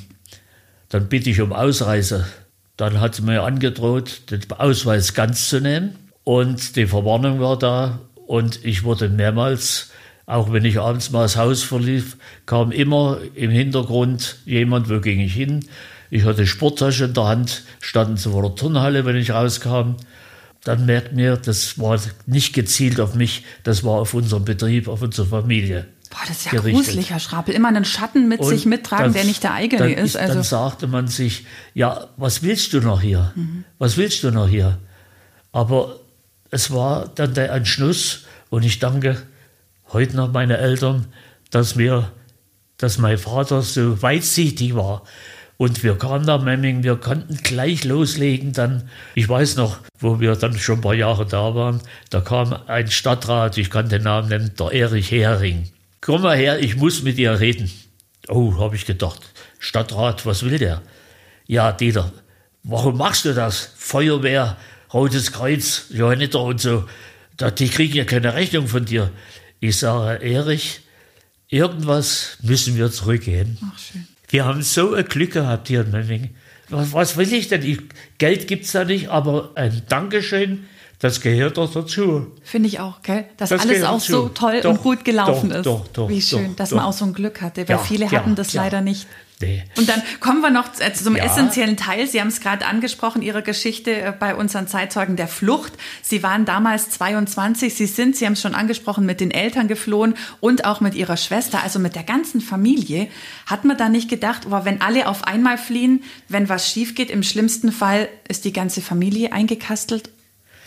Dann 0.90 1.08
bitte 1.08 1.30
ich 1.30 1.40
um 1.40 1.54
Ausreise. 1.54 2.28
Dann 2.76 3.00
hat 3.00 3.16
sie 3.16 3.22
mir 3.22 3.44
angedroht, 3.44 4.30
den 4.30 4.42
Ausweis 4.52 5.14
ganz 5.14 5.48
zu 5.48 5.62
nehmen. 5.62 5.96
Und 6.26 6.76
die 6.76 6.86
Verwarnung 6.86 7.40
war 7.40 7.58
da. 7.58 8.02
Und 8.26 8.66
ich 8.66 8.84
wurde 8.84 9.08
mehrmals, 9.08 9.92
auch 10.26 10.52
wenn 10.52 10.66
ich 10.66 10.82
abends 10.82 11.12
mal 11.12 11.22
das 11.22 11.38
Haus 11.38 11.64
verlief, 11.64 12.18
kam 12.46 12.74
immer 12.74 13.20
im 13.36 13.52
Hintergrund 13.52 14.40
jemand, 14.46 14.90
wo 14.90 15.00
ging 15.00 15.22
ich 15.22 15.34
hin. 15.34 15.66
Ich 16.10 16.26
hatte 16.26 16.46
Sporttasche 16.46 17.06
in 17.06 17.14
der 17.14 17.24
Hand, 17.24 17.64
standen 17.80 18.18
sie 18.18 18.30
vor 18.30 18.42
der 18.42 18.56
Turnhalle, 18.56 19.06
wenn 19.06 19.16
ich 19.16 19.32
rauskam. 19.32 19.96
Dann 20.66 20.86
merkt 20.86 21.14
mir, 21.14 21.38
das 21.38 21.80
war 21.80 21.98
nicht 22.26 22.52
gezielt 22.52 23.00
auf 23.00 23.16
mich, 23.16 23.46
das 23.64 23.86
war 23.86 23.94
auf 23.94 24.14
unseren 24.14 24.44
Betrieb, 24.44 24.90
auf 24.90 25.02
unsere 25.02 25.28
Familie. 25.28 25.88
Boah, 26.10 26.20
das 26.28 26.38
ist 26.38 26.46
ja 26.46 26.52
gerichtet. 26.52 26.86
gruselig, 26.86 27.10
Herr 27.12 27.20
Schrapel. 27.20 27.54
Immer 27.54 27.70
einen 27.70 27.86
Schatten 27.86 28.28
mit 28.28 28.40
und 28.40 28.48
sich 28.48 28.66
mittragen, 28.66 29.06
dann, 29.06 29.14
der 29.14 29.24
nicht 29.24 29.44
der 29.44 29.54
eigene 29.54 29.94
ist. 29.94 30.16
Also. 30.16 30.34
Dann 30.36 30.44
sagte 30.44 30.88
man 30.88 31.08
sich, 31.08 31.46
ja, 31.74 32.08
was 32.18 32.44
willst 32.44 32.74
du 32.74 32.82
noch 32.82 33.02
hier? 33.02 33.32
Mhm. 33.36 33.64
Was 33.78 33.98
willst 33.98 34.24
du 34.24 34.32
noch 34.32 34.48
hier? 34.48 34.78
Aber 35.52 36.00
es 36.52 36.72
war 36.72 37.10
dann 37.16 37.34
der 37.34 37.52
Entschluss 37.52 38.26
und 38.50 38.64
ich 38.64 38.80
danke 38.80 39.22
heute 39.92 40.16
noch 40.16 40.32
meine 40.32 40.58
Eltern, 40.58 41.08
dass 41.52 41.76
mir, 41.76 42.12
dass 42.78 42.98
mein 42.98 43.18
Vater 43.18 43.62
so 43.62 44.02
weitsichtig 44.02 44.76
war. 44.76 45.04
Und 45.58 45.84
wir 45.84 45.98
kamen 45.98 46.26
nach 46.26 46.44
Memming, 46.44 46.84
wir 46.84 46.98
konnten 46.98 47.38
gleich 47.38 47.84
loslegen. 47.84 48.54
Dann, 48.54 48.90
ich 49.16 49.28
weiß 49.28 49.56
noch, 49.56 49.80
wo 49.98 50.20
wir 50.20 50.36
dann 50.36 50.58
schon 50.60 50.80
ein 50.80 50.82
paar 50.82 50.94
Jahre 50.94 51.26
da 51.26 51.56
waren, 51.56 51.82
da 52.12 52.22
kam 52.22 52.54
ein 52.68 52.92
Stadtrat, 52.92 53.58
ich 53.58 53.72
kann 53.72 53.90
den 53.90 54.04
Namen 54.04 54.30
nennen, 54.30 54.52
der 54.60 54.72
Erich 54.72 55.10
Hering 55.10 55.72
komm 56.08 56.22
mal 56.22 56.38
her, 56.38 56.60
ich 56.60 56.78
muss 56.78 57.04
mit 57.04 57.18
dir 57.18 57.38
reden. 57.38 57.70
Oh, 58.30 58.58
habe 58.60 58.78
ich 58.78 58.86
gedacht, 58.86 59.20
Stadtrat, 59.60 60.26
was 60.26 60.44
will 60.44 60.58
der? 60.58 60.82
Ja, 61.48 61.74
Dieter, 61.74 62.14
warum 62.64 62.98
machst 62.98 63.26
du 63.26 63.34
das? 63.34 63.74
Feuerwehr, 63.76 64.56
Rotes 64.94 65.34
Kreuz, 65.34 65.88
Johanniter 65.90 66.42
und 66.42 66.62
so, 66.62 66.88
die 67.58 67.68
kriegen 67.68 67.98
ja 67.98 68.06
keine 68.06 68.34
Rechnung 68.34 68.70
von 68.70 68.86
dir. 68.86 69.12
Ich 69.60 69.80
sage, 69.80 70.24
Erich, 70.24 70.80
irgendwas 71.50 72.38
müssen 72.42 72.78
wir 72.78 72.90
zurückgehen. 72.90 73.58
Ach, 73.62 73.78
schön. 73.78 74.08
Wir 74.30 74.46
haben 74.46 74.62
so 74.62 74.94
ein 74.94 75.06
Glück 75.06 75.34
gehabt 75.34 75.68
hier 75.68 75.82
in 75.82 75.92
Memmingen. 75.92 76.36
Was, 76.70 76.94
was 76.94 77.18
will 77.18 77.34
ich 77.34 77.50
denn? 77.50 77.64
Ich, 77.64 77.80
Geld 78.18 78.48
gibt 78.48 78.64
es 78.64 78.72
da 78.72 78.86
nicht, 78.86 79.10
aber 79.10 79.52
ein 79.56 79.82
Dankeschön 79.90 80.68
das 81.00 81.22
gehört 81.22 81.58
doch 81.58 81.72
dazu. 81.72 82.28
Finde 82.44 82.68
ich 82.68 82.80
auch, 82.80 83.04
gell? 83.04 83.26
Dass 83.38 83.50
das 83.50 83.62
alles 83.62 83.84
auch 83.84 84.00
dazu. 84.00 84.12
so 84.12 84.30
toll 84.30 84.62
doch, 84.62 84.72
und 84.72 84.82
gut 84.82 85.06
gelaufen 85.06 85.50
doch, 85.50 85.58
ist. 85.58 85.66
Doch, 85.66 85.88
doch, 85.90 86.10
Wie 86.10 86.22
schön, 86.22 86.56
dass 86.56 86.72
man 86.72 86.86
auch 86.86 86.94
so 86.94 87.06
ein 87.06 87.14
Glück 87.14 87.42
hatte, 87.42 87.68
weil 87.68 87.76
ja, 87.76 87.82
viele 87.82 88.10
hatten 88.10 88.34
das 88.34 88.54
ja. 88.54 88.64
leider 88.64 88.82
nicht. 88.82 89.06
Nee. 89.40 89.64
Und 89.78 89.88
dann 89.88 90.02
kommen 90.20 90.42
wir 90.42 90.50
noch 90.50 90.72
zum 90.74 91.16
ja. 91.16 91.24
essentiellen 91.26 91.78
Teil. 91.78 92.08
Sie 92.08 92.20
haben 92.20 92.30
es 92.30 92.42
gerade 92.42 92.66
angesprochen, 92.66 93.22
Ihre 93.22 93.44
Geschichte 93.44 93.92
äh, 93.92 94.12
bei 94.20 94.34
unseren 94.34 94.68
Zeitzeugen 94.68 95.16
der 95.16 95.28
Flucht. 95.28 95.74
Sie 96.02 96.24
waren 96.24 96.46
damals 96.46 96.90
22. 96.90 97.76
Sie 97.76 97.86
sind, 97.86 98.16
Sie 98.16 98.26
haben 98.26 98.34
es 98.34 98.42
schon 98.42 98.56
angesprochen, 98.56 99.06
mit 99.06 99.22
den 99.22 99.30
Eltern 99.30 99.68
geflohen 99.68 100.16
und 100.40 100.66
auch 100.66 100.82
mit 100.82 100.96
Ihrer 100.96 101.18
Schwester, 101.18 101.62
also 101.62 101.78
mit 101.78 101.94
der 101.94 102.02
ganzen 102.02 102.42
Familie. 102.42 103.10
Hat 103.46 103.64
man 103.64 103.78
da 103.78 103.90
nicht 103.90 104.10
gedacht, 104.10 104.48
oh, 104.50 104.62
wenn 104.64 104.82
alle 104.82 105.08
auf 105.08 105.26
einmal 105.26 105.60
fliehen, 105.60 106.04
wenn 106.28 106.50
was 106.50 106.68
schief 106.68 106.96
geht, 106.96 107.12
im 107.12 107.22
schlimmsten 107.22 107.72
Fall 107.72 108.10
ist 108.28 108.44
die 108.44 108.54
ganze 108.54 108.82
Familie 108.82 109.34
eingekastelt 109.34 110.10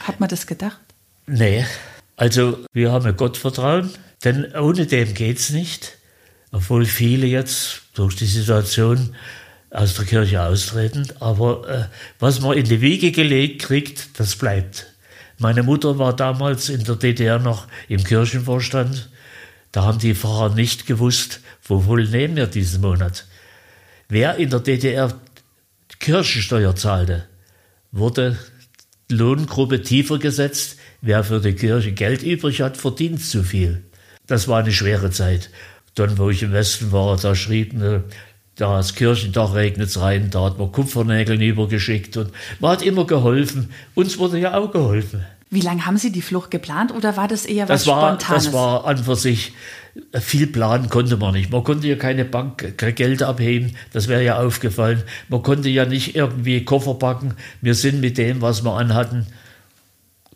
hat 0.01 0.21
man 0.21 0.29
das 0.29 0.47
gedacht? 0.47 0.81
Nee. 1.27 1.65
Also 2.17 2.59
wir 2.73 2.93
haben 2.93 3.17
Gottvertrauen, 3.17 3.91
denn 4.25 4.55
ohne 4.55 4.87
dem 4.87 5.15
geht 5.15 5.39
es 5.39 5.51
nicht. 5.51 5.97
Obwohl 6.53 6.85
viele 6.85 7.27
jetzt 7.27 7.83
durch 7.95 8.17
die 8.17 8.27
Situation 8.27 9.15
aus 9.71 9.95
der 9.95 10.05
Kirche 10.05 10.43
austreten. 10.43 11.09
Aber 11.21 11.69
äh, 11.69 11.85
was 12.19 12.41
man 12.41 12.57
in 12.57 12.65
die 12.65 12.81
Wiege 12.81 13.13
gelegt 13.13 13.63
kriegt, 13.63 14.19
das 14.19 14.37
bleibt. 14.37 14.87
Meine 15.39 15.63
Mutter 15.63 15.99
war 15.99 16.15
damals 16.15 16.69
in 16.69 16.85
der 16.85 16.97
DDR 16.97 17.39
noch 17.39 17.67
im 17.89 18.03
Kirchenvorstand. 18.03 19.09
Da 19.73 19.85
haben 19.85 19.99
die 19.99 20.15
Pfarrer 20.15 20.55
nicht 20.55 20.87
gewusst, 20.87 21.41
wovon 21.63 22.03
nehmen 22.11 22.37
wir 22.37 22.47
diesen 22.47 22.81
Monat. 22.81 23.27
Wer 24.09 24.37
in 24.37 24.51
der 24.51 24.61
DDR 24.61 25.15
Kirchensteuer 26.01 26.75
zahlte, 26.75 27.27
wurde 27.93 28.37
Lohngruppe 29.11 29.83
tiefer 29.83 30.19
gesetzt. 30.19 30.79
Wer 31.01 31.25
für 31.25 31.41
die 31.41 31.55
Kirche 31.55 31.93
Geld 31.93 32.23
übrig 32.23 32.61
hat, 32.61 32.77
verdient 32.77 33.23
zu 33.23 33.43
viel. 33.43 33.83
Das 34.27 34.49
war 34.49 34.61
eine 34.61 34.73
schwere 34.73 35.11
Zeit. 35.11 35.51
Dann, 35.95 36.19
wo 36.19 36.31
ich 36.31 36.43
im 36.43 36.53
Westen 36.53 36.93
war, 36.93 37.17
da 37.17 37.35
schrieb 37.35 37.79
da 37.79 38.05
das 38.61 38.95
Kirchendach 38.95 39.55
regnet 39.55 39.99
rein, 40.01 40.29
da 40.31 40.45
hat 40.45 40.59
man 40.59 40.71
Kupfernägel 40.71 41.41
übergeschickt 41.41 42.17
und 42.17 42.31
man 42.59 42.73
hat 42.73 42.83
immer 42.83 43.07
geholfen. 43.07 43.71
Uns 43.95 44.19
wurde 44.19 44.39
ja 44.39 44.57
auch 44.57 44.71
geholfen. 44.71 45.25
Wie 45.53 45.61
lange 45.61 45.85
haben 45.85 45.97
Sie 45.97 46.13
die 46.13 46.23
Flucht 46.23 46.53
geplant 46.53 46.95
oder 46.95 47.17
war 47.17 47.27
das 47.27 47.45
eher 47.45 47.69
was 47.69 47.85
das 47.85 47.87
war, 47.89 48.13
Spontanes? 48.13 48.45
Das 48.45 48.53
war 48.53 48.85
an 48.87 48.99
für 48.99 49.17
sich, 49.17 49.53
viel 50.15 50.47
planen 50.47 50.89
konnte 50.89 51.17
man 51.17 51.35
nicht. 51.35 51.51
Man 51.51 51.65
konnte 51.65 51.89
ja 51.89 51.97
keine 51.97 52.25
Bank 52.25 52.77
Geld 52.95 53.23
abheben, 53.23 53.77
das 53.93 54.07
wäre 54.07 54.23
ja 54.23 54.39
aufgefallen. 54.39 55.03
Man 55.29 55.43
konnte 55.43 55.69
ja 55.69 55.87
nicht 55.87 56.15
irgendwie 56.15 56.65
Koffer 56.65 56.95
packen. 56.95 57.35
Wir 57.61 57.75
sind 57.75 58.01
mit 58.01 58.17
dem, 58.17 58.43
was 58.43 58.65
wir 58.65 58.75
anhatten, 58.75 59.27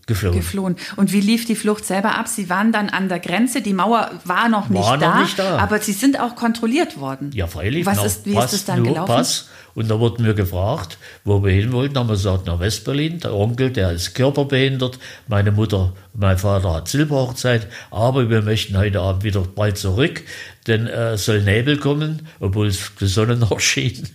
geflohen. 0.07 0.37
geflohen. 0.37 0.77
Und 0.97 1.13
wie 1.13 1.21
lief 1.21 1.47
die 1.47 1.57
Flucht 1.57 1.85
selber 1.85 2.17
ab? 2.17 2.29
Sie 2.29 2.51
waren 2.51 2.73
dann 2.73 2.89
an 2.89 3.09
der 3.09 3.21
Grenze, 3.21 3.63
die 3.63 3.73
Mauer 3.73 4.11
war 4.25 4.49
noch 4.49 4.69
nicht, 4.69 4.83
war 4.83 4.99
da, 4.99 5.15
noch 5.15 5.21
nicht 5.23 5.39
da, 5.39 5.59
aber 5.59 5.79
Sie 5.81 5.93
sind 5.93 6.21
auch 6.21 6.37
kontrolliert 6.37 6.99
worden. 6.99 7.31
Ja, 7.33 7.47
freilich. 7.47 7.87
Was 7.87 8.05
ist, 8.05 8.27
wie 8.27 8.35
Pass, 8.35 8.53
ist 8.53 8.69
das 8.69 8.77
dann 8.77 8.85
gelaufen? 8.85 9.07
Pass. 9.07 9.49
Und 9.75 9.91
da 9.91 9.99
wurden 9.99 10.25
wir 10.25 10.35
gefragt, 10.35 10.99
wo 11.25 11.43
wir 11.43 11.53
hin 11.53 11.73
wollten. 11.73 11.95
Da 11.95 12.01
haben 12.01 12.09
wir 12.09 12.15
gesagt, 12.15 12.47
nach 12.47 12.61
Westberlin. 12.61 13.19
Der 13.21 13.35
Onkel, 13.35 13.71
der 13.71 13.91
ist 13.91 14.15
körperbehindert. 14.15 14.99
Meine 15.27 15.51
Mutter, 15.51 15.93
mein 16.15 16.39
Vater 16.39 16.75
hat 16.75 16.89
Silberhochzeit. 16.89 17.67
Aber 17.91 18.31
wir 18.31 18.43
möchten 18.43 18.77
heute 18.77 19.01
Abend 19.01 19.25
wieder 19.25 19.41
bald 19.41 19.77
zurück, 19.77 20.23
denn 20.67 20.87
äh, 20.87 21.19
soll 21.19 21.43
Nebel 21.43 21.79
kommen, 21.79 22.29
obwohl 22.39 22.69
es 22.69 22.93
die 23.01 23.07
Sonne 23.07 23.37
noch 23.51 23.59
schien. 23.59 24.09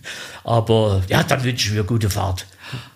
Aber 0.44 1.02
ja, 1.08 1.22
dann 1.22 1.44
wünschen 1.44 1.74
wir 1.74 1.84
gute 1.84 2.08
Fahrt. 2.08 2.46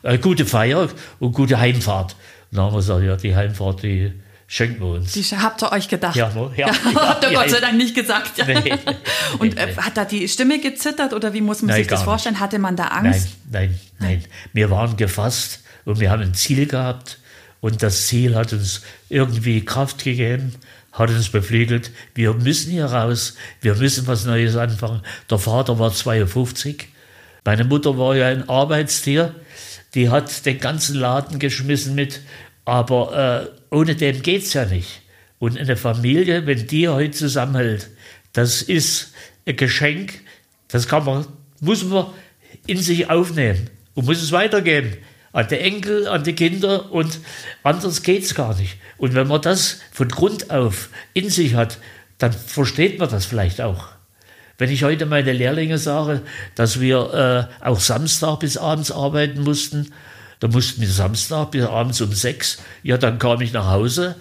Äh, 0.03 0.19
gute 0.19 0.47
Feier 0.47 0.89
und 1.19 1.33
gute 1.33 1.59
Heimfahrt. 1.59 2.17
Dann 2.55 2.67
haben 2.67 2.73
wir 2.73 2.79
gesagt, 2.79 3.03
ja, 3.03 3.17
die 3.17 3.35
Heimfahrt, 3.35 3.83
die 3.83 4.13
schenken 4.47 4.81
wir 4.81 4.93
uns. 4.93 5.13
Die 5.13 5.23
habt 5.23 5.63
ihr 5.63 5.73
euch 5.73 5.89
gedacht? 5.89 6.15
Ja, 6.15 6.31
ja, 6.35 6.51
ja, 6.69 7.09
habt 7.09 7.25
ihr 7.25 7.33
Gott 7.33 7.51
sei 7.51 7.61
Dank 7.61 7.77
nicht 7.77 7.95
gesagt. 7.95 8.33
Nee, 8.47 8.75
und 9.39 9.57
äh, 9.57 9.75
hat 9.77 9.97
da 9.97 10.05
die 10.05 10.29
Stimme 10.29 10.61
gezittert 10.61 11.13
oder 11.13 11.33
wie 11.33 11.41
muss 11.41 11.63
man 11.63 11.71
nein, 11.71 11.79
sich 11.79 11.87
das 11.89 12.03
vorstellen? 12.03 12.39
Hatte 12.39 12.59
man 12.59 12.77
da 12.77 12.85
Angst? 12.89 13.31
Nein, 13.51 13.79
nein, 13.99 14.19
nein. 14.21 14.25
Wir 14.53 14.71
waren 14.71 14.97
gefasst 14.97 15.61
und 15.85 15.99
wir 15.99 16.11
haben 16.11 16.23
ein 16.23 16.35
Ziel 16.35 16.67
gehabt 16.67 17.19
und 17.61 17.83
das 17.83 18.07
Ziel 18.07 18.37
hat 18.37 18.53
uns 18.53 18.83
irgendwie 19.09 19.65
Kraft 19.65 20.05
gegeben, 20.05 20.55
hat 20.93 21.11
uns 21.11 21.31
beflügelt. 21.31 21.91
Wir 22.15 22.35
müssen 22.35 22.71
hier 22.71 22.87
raus, 22.87 23.35
wir 23.63 23.75
müssen 23.75 24.07
was 24.07 24.27
Neues 24.27 24.55
anfangen. 24.55 25.03
Der 25.29 25.39
Vater 25.39 25.79
war 25.79 25.93
52. 25.93 26.89
Meine 27.45 27.65
Mutter 27.65 27.99
war 27.99 28.15
ja 28.15 28.29
ein 28.29 28.49
Arbeitstier. 28.49 29.35
Die 29.95 30.11
hat 30.11 30.45
den 30.45 30.59
ganzen 30.59 30.97
Laden 30.97 31.39
geschmissen 31.39 31.95
mit, 31.95 32.21
aber 32.65 33.51
äh, 33.71 33.75
ohne 33.75 33.95
den 33.95 34.23
geht 34.23 34.43
es 34.45 34.53
ja 34.55 34.65
nicht. 34.65 35.03
Und 35.39 35.59
eine 35.59 35.77
Familie, 35.77 36.47
wenn 36.47 36.67
die 36.67 36.89
heute 36.89 37.11
zusammenhält, 37.11 37.91
das 38.33 38.63
ist 38.63 39.13
ein 39.47 39.57
Geschenk, 39.57 40.21
das 40.69 40.89
kann 40.89 41.05
man, 41.05 41.27
muss 41.61 41.85
man 41.85 42.07
in 42.67 42.79
sich 42.79 43.11
aufnehmen 43.11 43.71
und 43.95 44.07
muss 44.07 44.23
es 44.23 44.33
weitergeben 44.33 44.97
an 45.33 45.49
die 45.49 45.59
Enkel, 45.59 46.07
an 46.07 46.23
die 46.23 46.35
Kinder 46.35 46.93
und 46.93 47.19
anders 47.63 48.03
geht 48.03 48.23
es 48.23 48.35
gar 48.35 48.57
nicht. 48.57 48.79
Und 48.97 49.15
wenn 49.15 49.27
man 49.27 49.43
das 49.43 49.81
von 49.93 50.09
Grund 50.09 50.51
auf 50.51 50.89
in 51.13 51.29
sich 51.29 51.55
hat, 51.55 51.79
dann 52.19 52.33
versteht 52.33 52.99
man 52.99 53.11
das 53.11 53.27
vielleicht 53.27 53.61
auch. 53.61 53.89
Wenn 54.57 54.71
ich 54.71 54.85
heute 54.85 55.07
meine 55.07 55.33
Lehrlinge 55.33 55.79
sage, 55.79 56.23
dass 56.55 56.81
wir 56.81 57.51
äh, 57.61 57.67
auch 57.67 57.81
Samstag 57.81 58.39
bis 58.41 58.57
abends 58.57 58.93
arbeiten 58.93 59.43
mussten, 59.43 59.93
da 60.41 60.49
mussten 60.49 60.81
wir 60.81 60.89
Samstag 60.89 61.53
bis 61.53 61.65
abends 61.65 62.01
um 62.01 62.13
sechs, 62.13 62.59
ja, 62.83 62.99
dann 62.99 63.19
kam 63.19 63.41
ich 63.41 63.53
nach 63.53 63.71
Hause, 63.71 64.17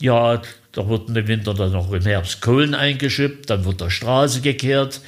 ja, 0.00 0.42
da 0.72 0.88
wurden 0.88 1.14
im 1.14 1.28
Winter 1.28 1.54
dann 1.54 1.72
noch 1.72 1.92
im 1.92 2.02
Herbst 2.02 2.40
Kohlen 2.40 2.74
eingeschippt, 2.74 3.50
dann 3.50 3.64
wird 3.64 3.80
der 3.80 3.90
Straße 3.90 4.40
gekehrt, 4.40 5.00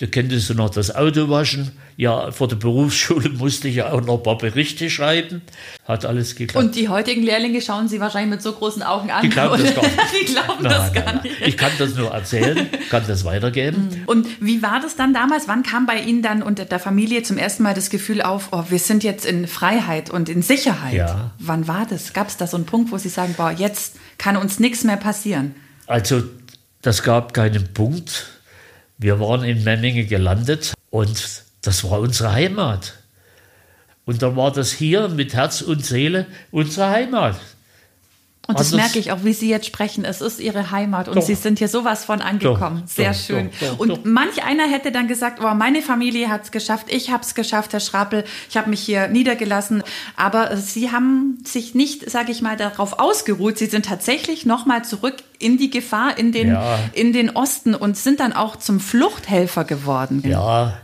Du 0.00 0.08
könntest 0.08 0.48
du 0.48 0.54
noch 0.54 0.70
das 0.70 0.94
Auto 0.94 1.28
waschen. 1.28 1.72
Ja, 1.98 2.30
vor 2.32 2.48
der 2.48 2.56
Berufsschule 2.56 3.28
musste 3.38 3.68
ich 3.68 3.76
ja 3.76 3.92
auch 3.92 4.00
noch 4.00 4.16
ein 4.16 4.22
paar 4.22 4.38
Berichte 4.38 4.88
schreiben. 4.88 5.42
Hat 5.86 6.06
alles 6.06 6.36
geklappt. 6.36 6.64
Und 6.64 6.74
die 6.74 6.88
heutigen 6.88 7.22
Lehrlinge 7.22 7.60
schauen 7.60 7.86
Sie 7.86 8.00
wahrscheinlich 8.00 8.30
mit 8.30 8.42
so 8.42 8.54
großen 8.54 8.82
Augen 8.82 9.10
an. 9.10 9.20
Die 9.20 9.28
glauben 9.28 9.62
das 9.62 9.74
gar 9.74 9.82
nicht. 9.82 9.98
die 10.22 10.32
glauben 10.32 10.62
nein, 10.62 10.72
das 10.72 10.92
gar 10.94 11.04
nein, 11.04 11.20
nicht. 11.22 11.46
Ich 11.46 11.56
kann 11.58 11.72
das 11.76 11.94
nur 11.96 12.12
erzählen, 12.12 12.66
kann 12.88 13.04
das 13.06 13.26
weitergeben. 13.26 13.90
Mhm. 13.90 14.02
Und 14.06 14.26
wie 14.40 14.62
war 14.62 14.80
das 14.80 14.96
dann 14.96 15.12
damals? 15.12 15.48
Wann 15.48 15.64
kam 15.64 15.84
bei 15.84 16.00
Ihnen 16.00 16.22
dann 16.22 16.42
unter 16.42 16.64
der 16.64 16.78
Familie 16.78 17.22
zum 17.22 17.36
ersten 17.36 17.62
Mal 17.62 17.74
das 17.74 17.90
Gefühl 17.90 18.22
auf, 18.22 18.48
oh, 18.52 18.64
wir 18.70 18.78
sind 18.78 19.04
jetzt 19.04 19.26
in 19.26 19.46
Freiheit 19.46 20.08
und 20.08 20.30
in 20.30 20.40
Sicherheit? 20.40 20.94
Ja. 20.94 21.32
Wann 21.38 21.68
war 21.68 21.84
das? 21.86 22.14
Gab 22.14 22.28
es 22.28 22.38
da 22.38 22.46
so 22.46 22.56
einen 22.56 22.64
Punkt, 22.64 22.90
wo 22.90 22.96
Sie 22.96 23.10
sagen, 23.10 23.34
boah, 23.36 23.50
jetzt 23.50 23.96
kann 24.16 24.38
uns 24.38 24.58
nichts 24.60 24.82
mehr 24.82 24.96
passieren? 24.96 25.54
Also, 25.86 26.22
das 26.80 27.02
gab 27.02 27.34
keinen 27.34 27.74
Punkt 27.74 28.39
wir 29.00 29.18
waren 29.18 29.44
in 29.44 29.64
Memmingen 29.64 30.06
gelandet 30.06 30.74
und 30.90 31.42
das 31.62 31.84
war 31.84 32.00
unsere 32.00 32.32
Heimat. 32.32 32.94
Und 34.04 34.22
da 34.22 34.36
war 34.36 34.52
das 34.52 34.72
hier 34.72 35.08
mit 35.08 35.34
Herz 35.34 35.62
und 35.62 35.84
Seele 35.84 36.26
unsere 36.50 36.90
Heimat. 36.90 37.36
Und 38.50 38.60
das 38.60 38.72
merke 38.72 38.98
ich 38.98 39.12
auch, 39.12 39.24
wie 39.24 39.32
Sie 39.32 39.48
jetzt 39.48 39.66
sprechen. 39.66 40.04
Es 40.04 40.20
ist 40.20 40.40
Ihre 40.40 40.70
Heimat 40.70 41.08
und 41.08 41.16
doch. 41.16 41.22
Sie 41.22 41.34
sind 41.34 41.58
hier 41.58 41.68
sowas 41.68 42.04
von 42.04 42.20
angekommen. 42.20 42.82
Doch, 42.84 42.92
Sehr 42.92 43.12
doch, 43.12 43.18
schön. 43.18 43.50
und 43.78 44.04
manch 44.04 44.42
einer 44.44 44.64
hätte 44.64 44.92
dann 44.92 45.08
gesagt, 45.08 45.40
oh, 45.42 45.54
meine 45.54 45.82
Familie 45.82 46.28
hat 46.28 46.44
es 46.44 46.50
geschafft, 46.50 46.86
ich 46.88 47.10
habe 47.10 47.22
es 47.22 47.34
geschafft, 47.34 47.72
Herr 47.72 47.80
Schrappel, 47.80 48.24
ich 48.48 48.56
habe 48.56 48.70
mich 48.70 48.80
hier 48.80 49.08
niedergelassen. 49.08 49.82
Aber 50.16 50.56
Sie 50.56 50.90
haben 50.90 51.38
sich 51.44 51.74
nicht, 51.74 52.10
sage 52.10 52.32
ich 52.32 52.42
mal, 52.42 52.56
darauf 52.56 52.98
ausgeruht. 52.98 53.58
Sie 53.58 53.66
sind 53.66 53.86
tatsächlich 53.86 54.46
nochmal 54.46 54.84
zurück 54.84 55.16
in 55.38 55.56
die 55.56 55.70
Gefahr, 55.70 56.18
in 56.18 56.32
den, 56.32 56.48
ja. 56.48 56.78
in 56.92 57.12
den 57.12 57.30
Osten 57.30 57.74
und 57.74 57.96
sind 57.96 58.20
dann 58.20 58.32
auch 58.32 58.56
zum 58.56 58.80
Fluchthelfer 58.80 59.64
geworden. 59.64 60.22
Ja, 60.26 60.74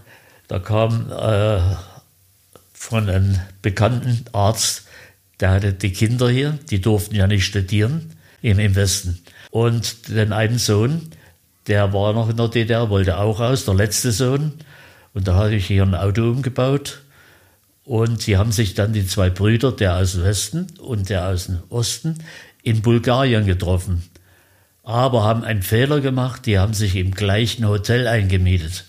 da 0.49 0.59
kam 0.59 1.11
äh, 1.11 1.61
von 2.73 3.09
einem 3.09 3.39
bekannten 3.63 4.25
Arzt 4.33 4.86
der 5.40 5.50
hatte 5.50 5.73
die 5.73 5.93
Kinder 5.93 6.28
hier, 6.28 6.59
die 6.71 6.81
durften 6.81 7.14
ja 7.14 7.26
nicht 7.26 7.45
studieren 7.45 8.12
im, 8.43 8.59
im 8.59 8.75
Westen. 8.75 9.21
Und 9.50 10.09
den 10.09 10.33
einen 10.33 10.59
Sohn, 10.59 11.11
der 11.66 11.93
war 11.93 12.12
noch 12.12 12.28
in 12.28 12.37
der 12.37 12.49
DDR, 12.49 12.90
wollte 12.90 13.19
auch 13.19 13.40
raus, 13.40 13.64
der 13.64 13.75
letzte 13.75 14.12
Sohn. 14.12 14.52
Und 15.14 15.28
da 15.28 15.37
hatte 15.37 15.55
ich 15.55 15.66
hier 15.66 15.83
ein 15.83 15.95
Auto 15.95 16.23
umgebaut. 16.23 17.02
Und 17.85 18.23
sie 18.23 18.37
haben 18.37 18.52
sich 18.52 18.75
dann 18.75 18.93
die 18.93 19.07
zwei 19.07 19.31
Brüder, 19.31 19.73
der 19.73 19.97
aus 19.97 20.12
dem 20.12 20.25
Westen 20.25 20.66
und 20.81 21.09
der 21.09 21.28
aus 21.28 21.47
dem 21.47 21.59
Osten, 21.69 22.19
in 22.62 22.83
Bulgarien 22.83 23.47
getroffen. 23.47 24.02
Aber 24.83 25.25
haben 25.25 25.45
einen 25.45 25.62
Fehler 25.62 26.00
gemacht, 26.00 26.47
die 26.47 26.59
haben 26.59 26.75
sich 26.75 26.97
im 26.97 27.12
gleichen 27.12 27.66
Hotel 27.66 28.09
eingemietet. 28.09 28.85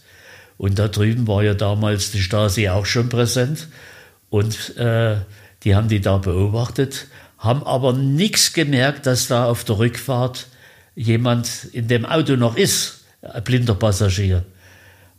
Und 0.58 0.80
da 0.80 0.88
drüben 0.88 1.27
war 1.27 1.44
ja 1.44 1.54
damals 1.54 2.12
die 2.12 2.22
Stasi 2.22 2.70
auch 2.70 2.86
schon 2.86 3.10
präsent. 3.10 3.68
Und 4.30 4.75
äh, 4.77 5.18
die 5.68 5.76
haben 5.76 5.90
die 5.90 6.00
da 6.00 6.18
beobachtet, 6.18 7.08
haben 7.38 7.62
aber 7.64 7.92
nichts 7.92 8.54
gemerkt, 8.54 9.06
dass 9.06 9.28
da 9.28 9.48
auf 9.48 9.66
der 9.66 9.80
Rückfahrt 9.80 10.48
jemand 10.96 11.66
in 11.74 11.90
dem 11.90 12.06
Auto 12.06 12.38
noch 12.38 12.56
ist, 12.56 13.02
ein 13.22 13.44
blinder 13.44 13.76
Passagier. 13.76 14.46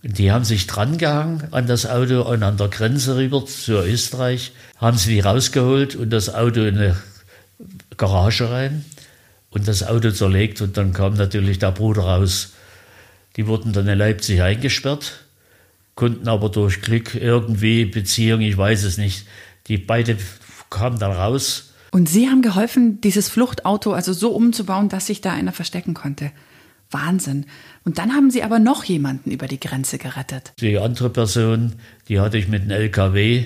Die 0.03 0.33
haben 0.33 0.47
sich 0.47 0.67
drangehangen 0.67 1.53
an 1.53 1.67
das 1.67 1.85
Auto 1.85 2.23
und 2.23 2.43
an 2.43 2.57
der 2.57 2.69
Grenze 2.69 3.17
rüber 3.17 3.45
zu 3.45 3.73
Österreich, 3.73 4.53
haben 4.79 4.97
sie 4.97 5.11
die 5.11 5.21
rausgeholt 5.21 5.97
und 5.97 6.09
das 6.09 6.35
Auto 6.35 6.63
in 6.63 6.79
eine 6.79 6.97
Garage 7.99 8.51
rein 8.51 8.87
und 9.51 9.69
das 9.69 9.87
Auto 9.87 10.13
zerlegt 10.13 10.63
und 10.63 10.79
dann 10.79 10.95
kam 10.95 11.13
natürlich 11.13 11.59
der 11.59 11.73
Bruder 11.73 12.05
raus. 12.05 12.55
Die 13.37 13.47
wurden 13.47 13.75
dann 13.75 13.87
in 13.87 13.99
Leipzig 13.99 14.41
eingesperrt, 14.41 15.25
konnten 15.95 16.27
aber 16.27 16.49
durch 16.49 16.81
Glück 16.81 17.15
irgendwie 17.15 17.85
Beziehung, 17.85 18.41
ich 18.41 18.57
weiß 18.57 18.85
es 18.85 18.97
nicht, 18.97 19.27
die 19.69 19.79
beide 19.79 20.17
kamen 20.71 20.99
dann 20.99 21.13
raus. 21.13 21.75
Und 21.91 22.09
Sie 22.09 22.29
haben 22.29 22.43
geholfen, 22.43 23.01
dieses 23.01 23.29
Fluchtauto 23.29 23.93
also 23.93 24.13
so 24.13 24.31
umzubauen, 24.31 24.89
dass 24.89 25.07
sich 25.07 25.21
da 25.21 25.33
einer 25.33 25.53
verstecken 25.53 25.95
konnte. 25.95 26.33
Wahnsinn. 26.91 27.47
Und 27.85 27.99
dann 27.99 28.13
haben 28.13 28.31
Sie 28.31 28.43
aber 28.43 28.59
noch 28.59 28.85
jemanden 28.85 29.31
über 29.31 29.47
die 29.47 29.61
Grenze 29.61 29.99
gerettet. 29.99 30.53
Die 30.61 30.79
andere 30.79 31.11
Person, 31.11 31.75
die 32.09 32.21
hatte 32.21 32.39
ich 32.39 32.49
mit 32.49 32.65
dem 32.65 32.71
LKW 32.71 33.45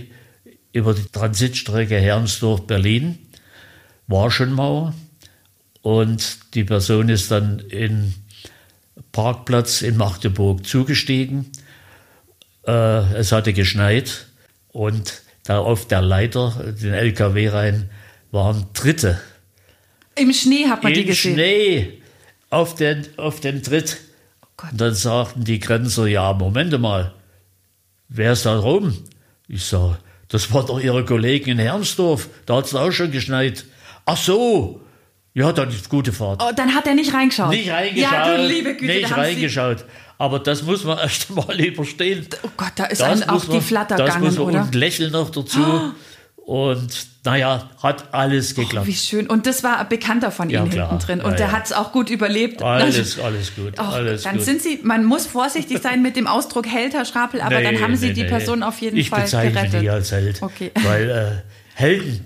über 0.73 0.95
die 0.95 1.05
Transitstrecke 1.05 1.97
Hermsdorf-Berlin, 1.97 3.19
Warschenmauer. 4.07 4.95
Und 5.83 6.55
die 6.55 6.65
Person 6.65 7.09
ist 7.09 7.31
dann 7.31 7.59
in 7.59 8.15
Parkplatz 9.11 9.83
in 9.83 9.97
Magdeburg 9.97 10.65
zugestiegen. 10.67 11.51
Äh, 12.67 13.15
es 13.15 13.33
hatte 13.33 13.53
geschneit 13.53 14.27
und 14.69 15.23
da 15.45 15.59
auf 15.59 15.87
der 15.87 16.03
Leiter, 16.03 16.75
den 16.81 16.93
LKW 16.93 17.49
rein, 17.49 17.91
waren 18.31 18.67
Dritte. 18.75 19.21
Im 20.15 20.33
Schnee 20.33 20.67
hat 20.67 20.83
man 20.83 20.93
Im 20.93 20.99
die 20.99 21.05
gesehen? 21.07 21.33
Im 21.33 21.37
Schnee, 21.37 22.03
auf 22.51 22.75
den, 22.75 23.07
auf 23.17 23.41
den 23.41 23.63
Tritt. 23.63 23.99
Oh 24.43 24.67
und 24.71 24.81
dann 24.81 24.95
sagten 24.95 25.45
die 25.45 25.59
Grenzer, 25.59 26.07
ja, 26.07 26.33
Moment 26.33 26.79
mal, 26.79 27.15
wer 28.09 28.33
ist 28.33 28.47
da 28.47 28.59
rum? 28.59 28.97
Ich 29.49 29.65
sage, 29.65 29.99
das 30.29 30.53
war 30.53 30.65
doch 30.65 30.81
Ihre 30.81 31.05
Kollegen 31.05 31.51
in 31.51 31.59
Hermsdorf, 31.59 32.29
da 32.47 32.57
hat 32.57 32.67
es 32.67 32.75
auch 32.75 32.93
schon 32.93 33.11
geschneit. 33.11 33.65
Ach 34.05 34.17
so, 34.17 34.82
ja, 35.35 35.53
dann 35.53 35.71
ist 35.71 35.89
gute 35.89 36.13
Fahrt. 36.13 36.43
Oh, 36.43 36.53
dann 36.55 36.75
hat 36.75 36.87
er 36.87 36.95
nicht 36.95 37.15
reingeschaut. 37.15 37.51
Nicht 37.51 37.71
reingeschaut. 37.71 38.13
Ja, 38.13 38.37
du 38.37 38.47
liebe 38.47 38.75
Güte, 38.75 38.93
nicht 38.93 39.17
reingeschaut. 39.17 39.85
Aber 40.19 40.39
das 40.39 40.63
muss 40.63 40.85
man 40.85 40.99
erst 41.03 41.31
mal 41.31 41.59
überstehen. 41.59 42.27
Oh 42.43 42.49
Gott, 42.57 42.73
da 42.77 42.85
ist 42.85 43.01
das 43.01 43.29
auch 43.29 43.47
man, 43.47 43.59
die 43.59 43.65
Flatter 43.65 43.97
das 43.97 44.19
muss 44.19 44.37
man, 44.37 44.47
oder? 44.47 44.63
Und 44.63 44.75
Lächeln 44.75 45.13
noch 45.13 45.31
dazu. 45.31 45.61
Oh. 45.61 45.91
Und 46.45 47.07
naja, 47.25 47.71
hat 47.83 48.13
alles 48.13 48.55
geklappt. 48.55 48.87
Oh, 48.87 48.89
wie 48.89 48.95
schön. 48.95 49.29
Und 49.29 49.47
das 49.47 49.63
war 49.63 49.79
ein 49.79 49.89
Bekannter 49.89 50.33
von 50.33 50.51
Ihnen 50.51 50.71
ja, 50.73 50.89
hinten 50.89 50.99
drin. 50.99 51.21
Und 51.21 51.33
ja, 51.33 51.37
der 51.37 51.47
ja. 51.47 51.53
hat 51.53 51.67
es 51.67 51.73
auch 51.73 51.93
gut 51.93 52.11
überlebt. 52.11 52.63
Alles, 52.63 53.19
alles 53.21 53.55
gut. 53.55 53.75
Oh, 53.79 53.83
alles 53.83 54.25
dann 54.25 54.37
gut. 54.37 54.45
sind 54.45 54.61
Sie, 54.61 54.81
man 54.83 55.05
muss 55.05 55.27
vorsichtig 55.27 55.79
sein 55.81 56.03
mit 56.03 56.17
dem 56.17 56.27
Ausdruck 56.27 56.67
Held, 56.67 56.95
Herr 56.95 57.05
Schrapel, 57.05 57.41
aber 57.41 57.59
nee, 57.59 57.65
dann 57.65 57.81
haben 57.81 57.97
Sie 57.97 58.09
nee, 58.09 58.13
die 58.13 58.25
Person 58.25 58.63
auf 58.63 58.81
jeden 58.81 58.97
ich 58.97 59.09
Fall 59.09 59.29
gerettet. 59.29 59.47
Ich 59.47 59.55
bezeichne 59.55 59.81
die 59.81 59.91
als 59.91 60.11
Held. 60.11 60.43
Okay. 60.43 60.73
Weil 60.83 61.11
äh, 61.11 61.81
Helden, 61.81 62.25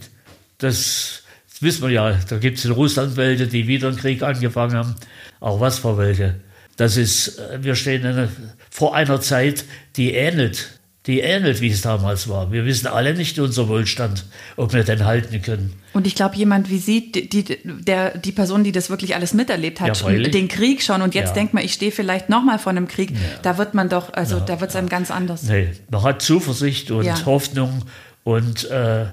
das, 0.59 1.23
das 1.57 1.63
wissen 1.63 1.85
wir 1.85 1.91
ja, 1.91 2.19
da 2.29 2.37
gibt 2.37 2.59
es 2.59 2.67
in 2.67 2.73
Russland 2.73 3.17
welche, 3.17 3.47
die 3.47 3.67
wieder 3.67 3.89
einen 3.89 3.97
Krieg 3.97 4.23
angefangen 4.23 4.75
haben. 4.75 4.95
Auch 5.41 5.59
was 5.59 5.79
für 5.79 5.97
welche. 5.97 6.35
Das 6.77 6.99
ist, 6.99 7.39
äh, 7.39 7.65
wir 7.65 7.75
stehen 7.77 8.05
eine, 8.05 8.29
vor 8.69 8.95
einer 8.95 9.23
Zeit, 9.23 9.65
die 9.97 10.13
ähnelt, 10.13 10.79
die 11.07 11.21
ähnelt, 11.21 11.63
wie 11.63 11.71
es 11.71 11.81
damals 11.81 12.29
war. 12.29 12.53
Wir 12.53 12.67
wissen 12.67 12.89
alle 12.89 13.15
nicht 13.15 13.39
unser 13.39 13.69
Wohlstand, 13.69 14.27
ob 14.57 14.75
wir 14.75 14.85
den 14.85 15.07
halten 15.07 15.41
können. 15.41 15.73
Und 15.95 16.07
ich 16.07 16.15
glaube, 16.15 16.37
jemand 16.37 16.69
wie 16.69 16.77
Sie, 16.77 17.11
die, 17.11 17.27
die, 17.27 17.59
der, 17.65 18.19
die 18.19 18.33
Person, 18.33 18.63
die 18.63 18.73
das 18.73 18.91
wirklich 18.91 19.15
alles 19.15 19.33
miterlebt 19.33 19.81
hat, 19.81 19.99
ja, 19.99 20.11
den 20.11 20.49
Krieg 20.49 20.83
schon 20.83 21.01
und 21.01 21.15
jetzt 21.15 21.29
ja. 21.29 21.35
denkt 21.37 21.55
man, 21.55 21.65
ich 21.65 21.73
stehe 21.73 21.91
vielleicht 21.91 22.29
nochmal 22.29 22.59
vor 22.59 22.69
einem 22.69 22.87
Krieg, 22.87 23.13
ja. 23.13 23.17
da 23.41 23.57
wird 23.57 23.73
man 23.73 23.89
doch, 23.89 24.13
also 24.13 24.41
da 24.41 24.61
wird 24.61 24.69
es 24.69 24.77
einem 24.77 24.91
ganz 24.91 25.11
anders. 25.11 25.45
Nee, 25.45 25.69
man 25.91 26.03
hat 26.03 26.21
Zuversicht 26.21 26.91
und 26.91 27.25
Hoffnung 27.25 27.85
und 28.25 28.69
äh, 28.71 29.07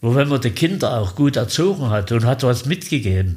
wo 0.00 0.14
wenn 0.14 0.28
man 0.28 0.40
die 0.40 0.50
Kinder 0.50 0.98
auch 0.98 1.14
gut 1.14 1.36
erzogen 1.36 1.90
hat 1.90 2.12
und 2.12 2.24
hat 2.24 2.42
was 2.42 2.66
mitgegeben, 2.66 3.36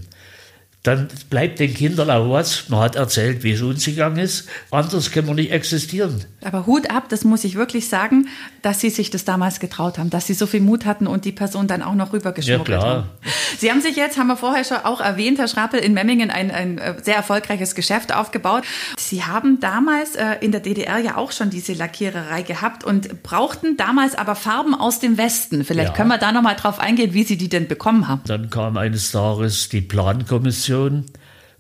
dann 0.83 1.09
bleibt 1.29 1.59
den 1.59 1.73
Kindern 1.73 2.09
auch 2.09 2.29
was. 2.29 2.69
Man 2.69 2.79
hat 2.79 2.95
erzählt, 2.95 3.43
wie 3.43 3.51
es 3.51 3.61
uns 3.61 3.83
gegangen 3.83 4.17
ist. 4.17 4.47
Anders 4.71 5.11
können 5.11 5.27
wir 5.27 5.33
nicht 5.33 5.51
existieren. 5.51 6.23
Aber 6.41 6.65
Hut 6.67 6.89
ab, 6.89 7.09
das 7.09 7.25
muss 7.25 7.43
ich 7.43 7.55
wirklich 7.55 7.89
sagen, 7.89 8.29
dass 8.61 8.79
Sie 8.79 8.89
sich 8.89 9.09
das 9.09 9.25
damals 9.25 9.59
getraut 9.59 9.97
haben, 9.97 10.09
dass 10.09 10.27
Sie 10.27 10.33
so 10.33 10.47
viel 10.47 10.61
Mut 10.61 10.85
hatten 10.85 11.05
und 11.05 11.25
die 11.25 11.33
Person 11.33 11.67
dann 11.67 11.83
auch 11.83 11.95
noch 11.95 12.13
rübergeschmuggelt 12.13 12.69
ja, 12.69 12.79
klar. 12.79 12.95
haben. 12.95 13.09
Sie 13.57 13.69
haben 13.69 13.81
sich 13.81 13.97
jetzt, 13.97 14.17
haben 14.17 14.27
wir 14.27 14.37
vorher 14.37 14.63
schon 14.63 14.77
auch 14.77 15.01
erwähnt, 15.01 15.37
Herr 15.37 15.49
Schrapel, 15.49 15.81
in 15.81 15.93
Memmingen 15.93 16.29
ein, 16.29 16.49
ein 16.49 16.77
äh, 16.77 16.95
sehr 17.03 17.17
erfolgreiches 17.17 17.75
Geschäft 17.75 18.15
aufgebaut. 18.15 18.63
Sie 18.97 19.25
haben 19.25 19.59
damals 19.59 20.15
äh, 20.15 20.35
in 20.39 20.53
der 20.53 20.61
DDR 20.61 20.99
ja 20.99 21.17
auch 21.17 21.33
schon 21.33 21.49
diese 21.49 21.73
Lackiererei 21.73 22.41
gehabt 22.41 22.85
und 22.85 23.21
brauchten 23.21 23.75
damals 23.75 24.15
aber 24.15 24.35
Farben 24.35 24.75
aus 24.75 25.01
dem 25.01 25.17
Westen. 25.17 25.65
Vielleicht 25.65 25.89
ja. 25.89 25.93
können 25.93 26.09
wir 26.09 26.17
da 26.19 26.31
noch 26.31 26.41
mal 26.41 26.55
drauf 26.55 26.79
eingehen, 26.79 27.13
wie 27.13 27.23
Sie 27.23 27.35
die 27.35 27.49
denn 27.49 27.67
bekommen 27.67 28.07
haben. 28.07 28.21
Dann 28.27 28.49
kam 28.49 28.77
eines 28.77 29.11
Tages 29.11 29.67
die 29.67 29.81
Plankommission 29.81 30.68
Redaktion 30.69 31.05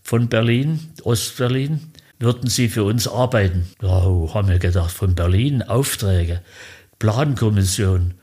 von 0.03 0.29
Berlin, 0.29 0.91
Ostberlin, 1.03 1.91
würden 2.19 2.47
Sie 2.47 2.69
für 2.69 2.83
uns 2.83 3.07
arbeiten? 3.07 3.67
Ja, 3.81 4.03
haben 4.33 4.49
wir 4.49 4.59
gedacht, 4.59 4.91
von 4.91 5.15
Berlin 5.15 5.63
Aufträge, 5.63 6.41
Plankommission. 6.99 8.13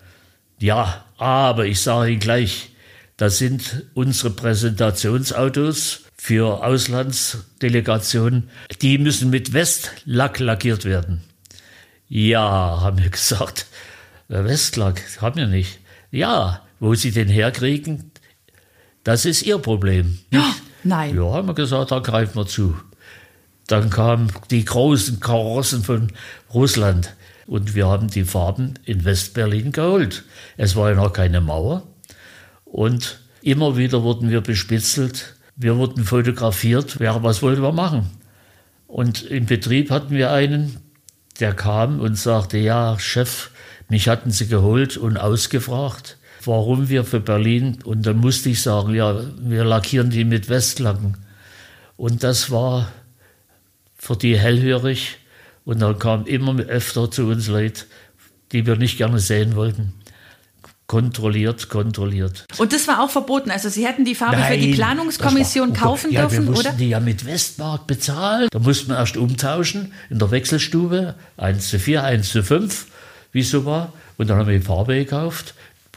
Ja, 0.61 1.05
aber 1.19 1.67
ich 1.67 1.81
sage 1.81 2.13
Ihnen 2.13 2.21
gleich, 2.21 2.71
das 3.17 3.39
sind 3.39 3.85
unsere 3.95 4.31
Präsentationsautos 4.31 6.05
für 6.17 6.65
Auslandsdelegationen. 6.65 8.49
Die 8.81 8.99
müssen 8.99 9.31
mit 9.31 9.53
Westlack 9.53 10.39
lackiert 10.39 10.85
werden. 10.85 11.23
Ja, 12.09 12.81
haben 12.81 13.03
wir 13.03 13.11
gesagt. 13.11 13.67
Westlack 14.29 15.03
haben 15.21 15.37
wir 15.37 15.47
nicht. 15.49 15.81
Ja, 16.13 16.63
wo 16.79 16.95
Sie 16.95 17.11
den 17.11 17.29
herkriegen, 17.29 18.13
das 19.03 19.25
ist 19.25 19.43
Ihr 19.43 19.59
Problem. 19.59 20.19
Ja. 20.33 20.55
Nein. 20.87 21.17
Ja, 21.17 21.33
haben 21.33 21.49
wir 21.49 21.55
gesagt, 21.55 21.91
da 21.91 21.99
greifen 21.99 22.37
wir 22.37 22.47
zu. 22.47 22.77
Dann 23.67 23.91
kamen 23.91 24.31
die 24.51 24.65
großen 24.65 25.19
Karossen 25.19 25.83
von 25.83 26.13
Russland 26.55 27.15
und 27.47 27.75
wir 27.75 27.89
haben 27.89 28.09
die 28.09 28.25
Farben 28.25 28.75
in 28.85 29.05
Westberlin 29.05 29.73
geholt. 29.73 30.25
Es 30.57 30.77
war 30.77 30.91
ja 30.91 30.97
noch 30.97 31.13
keine 31.13 31.41
Mauer 31.41 31.83
und 32.65 33.19
immer 33.43 33.77
wieder 33.77 34.05
wurden 34.05 34.31
wir 34.31 34.41
bespitzelt. 34.41 35.35
Wir 35.57 35.77
wurden 35.77 36.05
fotografiert. 36.05 37.01
Ja, 37.01 37.21
was 37.23 37.43
wollten 37.43 37.63
wir 37.63 37.73
machen? 37.73 38.11
Und 38.87 39.25
im 39.25 39.47
Betrieb 39.47 39.91
hatten 39.91 40.15
wir 40.15 40.31
einen, 40.31 40.77
der 41.41 41.53
kam 41.53 41.99
und 41.99 42.17
sagte, 42.17 42.59
ja, 42.59 42.97
Chef, 43.01 43.51
mich 43.89 44.09
hatten 44.09 44.31
sie 44.31 44.47
geholt 44.47 44.97
und 44.97 45.17
ausgefragt 45.17 46.19
warum 46.47 46.89
wir 46.89 47.05
für 47.05 47.21
Berlin, 47.21 47.79
und 47.85 48.07
dann 48.07 48.19
musste 48.19 48.49
ich 48.49 48.63
sagen, 48.63 48.95
ja, 48.95 49.21
wir 49.39 49.65
lackieren 49.65 50.11
die 50.11 50.25
mit 50.25 50.49
Westlacken. 50.49 51.17
Und 51.97 52.23
das 52.23 52.51
war 52.51 52.89
für 53.97 54.17
die 54.17 54.39
hellhörig. 54.39 55.19
Und 55.65 55.81
dann 55.81 55.99
kamen 55.99 56.27
immer 56.27 56.59
öfter 56.61 57.11
zu 57.11 57.27
uns 57.27 57.49
Leute, 57.49 57.85
die 58.53 58.67
wir 58.67 58.77
nicht 58.77 58.99
gerne 58.99 59.19
sehen 59.19 59.57
wollten. 59.57 59.95
Kontrolliert, 60.87 61.69
kontrolliert. 61.69 62.45
Und 62.59 62.73
das 62.73 62.87
war 62.87 63.03
auch 63.03 63.11
verboten. 63.11 63.51
Also 63.51 63.69
Sie 63.69 63.85
hätten 63.85 64.05
die 64.05 64.15
Farbe 64.15 64.37
Nein, 64.37 64.53
für 64.53 64.59
die 64.59 64.75
Planungskommission 64.75 65.71
war, 65.71 65.77
oh 65.77 65.81
kaufen 65.81 66.13
ja, 66.13 66.21
dürfen, 66.21 66.45
wir 66.45 66.51
mussten 66.53 66.69
oder? 66.69 66.77
die 66.77 66.91
ja 66.91 67.01
mit 67.01 67.27
Westmark 67.27 67.89
bezahlen. 67.89 68.49
Da 68.53 68.61
mussten 68.61 68.91
wir 68.91 68.99
erst 68.99 69.17
umtauschen 69.17 69.93
in 70.11 70.21
der 70.21 70.31
Wechselstube. 70.31 71.17
1 71.39 71.69
zu 71.69 71.81
4, 71.81 72.05
1 72.05 72.29
zu 72.31 72.45
5, 72.45 72.87
wie 73.33 73.41
es 73.41 73.51
so 73.51 73.65
war. 73.65 73.93
Und 74.17 74.31
dann 74.31 74.39
haben 74.39 74.47
wir 74.47 74.57
die 74.57 74.65
Farbe 74.65 74.95
gekauft. 74.95 75.55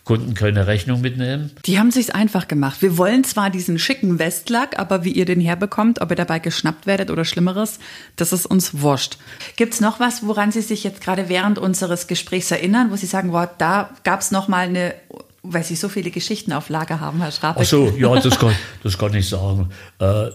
Kunden 0.10 0.34
keine 0.34 0.66
Rechnung 0.66 1.02
mitnehmen. 1.02 1.52
Die 1.68 1.78
haben 1.78 1.92
sich's 1.92 2.10
einfach 2.10 2.48
gemacht. 2.48 2.82
Wir 2.82 2.98
wollen 2.98 3.24
zwar 3.24 3.52
diesen 3.52 3.78
schicken 3.78 4.18
Westlack, 4.18 4.80
aber 4.80 5.04
wie 5.04 5.12
ihr 5.12 5.26
den 5.26 5.40
herbekommt, 5.40 6.02
ob 6.02 6.10
ihr 6.10 6.16
dabei 6.16 6.40
geschnappt 6.40 6.88
werdet 6.88 7.12
oder 7.12 7.26
Schlimmeres, 7.26 7.78
das 8.16 8.34
ist 8.34 8.48
uns 8.48 8.82
wurscht. 8.82 9.20
Gibt's 9.56 9.82
noch 9.82 10.00
was, 10.00 10.26
woran 10.26 10.52
Sie 10.52 10.62
sich 10.62 10.84
jetzt 10.84 11.02
gerade 11.02 11.30
während 11.30 11.60
unseres 11.60 12.08
Gesprächs 12.08 12.50
erinnern, 12.50 12.90
wo 12.90 12.96
Sie 12.96 13.06
sagen, 13.06 13.34
wow, 13.34 13.48
da 13.60 13.92
gab's 14.04 14.32
noch 14.32 14.48
mal 14.48 14.68
eine 14.68 14.96
weil 15.44 15.64
Sie 15.64 15.76
so 15.76 15.90
viele 15.90 16.10
Geschichten 16.10 16.54
auf 16.54 16.70
Lager 16.70 17.00
haben, 17.00 17.22
Herr 17.22 17.32
Schrabe. 17.32 17.60
Ach 17.62 17.66
so, 17.66 17.90
ja, 17.96 18.20
das 18.20 18.40
kann, 18.40 18.56
das 18.82 18.98
kann 18.98 19.14
ich 19.14 19.30
sagen. 19.30 19.70
Äh, 20.00 20.30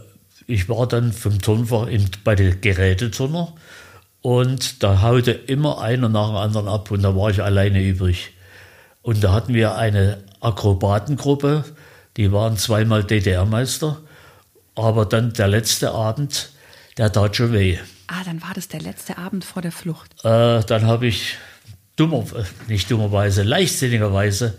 ich 0.46 0.68
war 0.68 0.87
dann 0.87 1.12
vom 1.12 1.42
Turnfach 1.42 1.88
in, 1.88 2.08
bei 2.22 2.37
den 2.37 2.60
Geräteturner 2.60 3.54
und 4.22 4.84
da 4.84 5.02
haute 5.02 5.32
immer 5.32 5.80
einer 5.80 6.08
nach 6.08 6.28
dem 6.28 6.37
anderen 6.37 6.68
ab 6.68 6.92
und 6.92 7.02
da 7.02 7.16
war 7.16 7.30
ich 7.30 7.42
alleine 7.42 7.82
übrig. 7.82 8.34
Und 9.04 9.22
da 9.22 9.34
hatten 9.34 9.52
wir 9.52 9.76
eine 9.76 10.24
Akrobatengruppe, 10.40 11.64
die 12.16 12.32
waren 12.32 12.56
zweimal 12.56 13.04
DDR-Meister, 13.04 14.00
aber 14.74 15.04
dann 15.04 15.34
der 15.34 15.46
letzte 15.46 15.90
Abend, 15.92 16.48
der 16.96 17.12
tat 17.12 17.36
schon 17.36 17.52
weh. 17.52 17.76
Ah, 18.06 18.24
dann 18.24 18.40
war 18.40 18.54
das 18.54 18.68
der 18.68 18.80
letzte 18.80 19.18
Abend 19.18 19.44
vor 19.44 19.60
der 19.60 19.72
Flucht. 19.72 20.24
Äh, 20.24 20.64
dann 20.64 20.86
habe 20.86 21.06
ich 21.06 21.36
dummer, 21.96 22.24
nicht 22.66 22.90
dummerweise, 22.90 23.42
leichtsinnigerweise, 23.42 24.56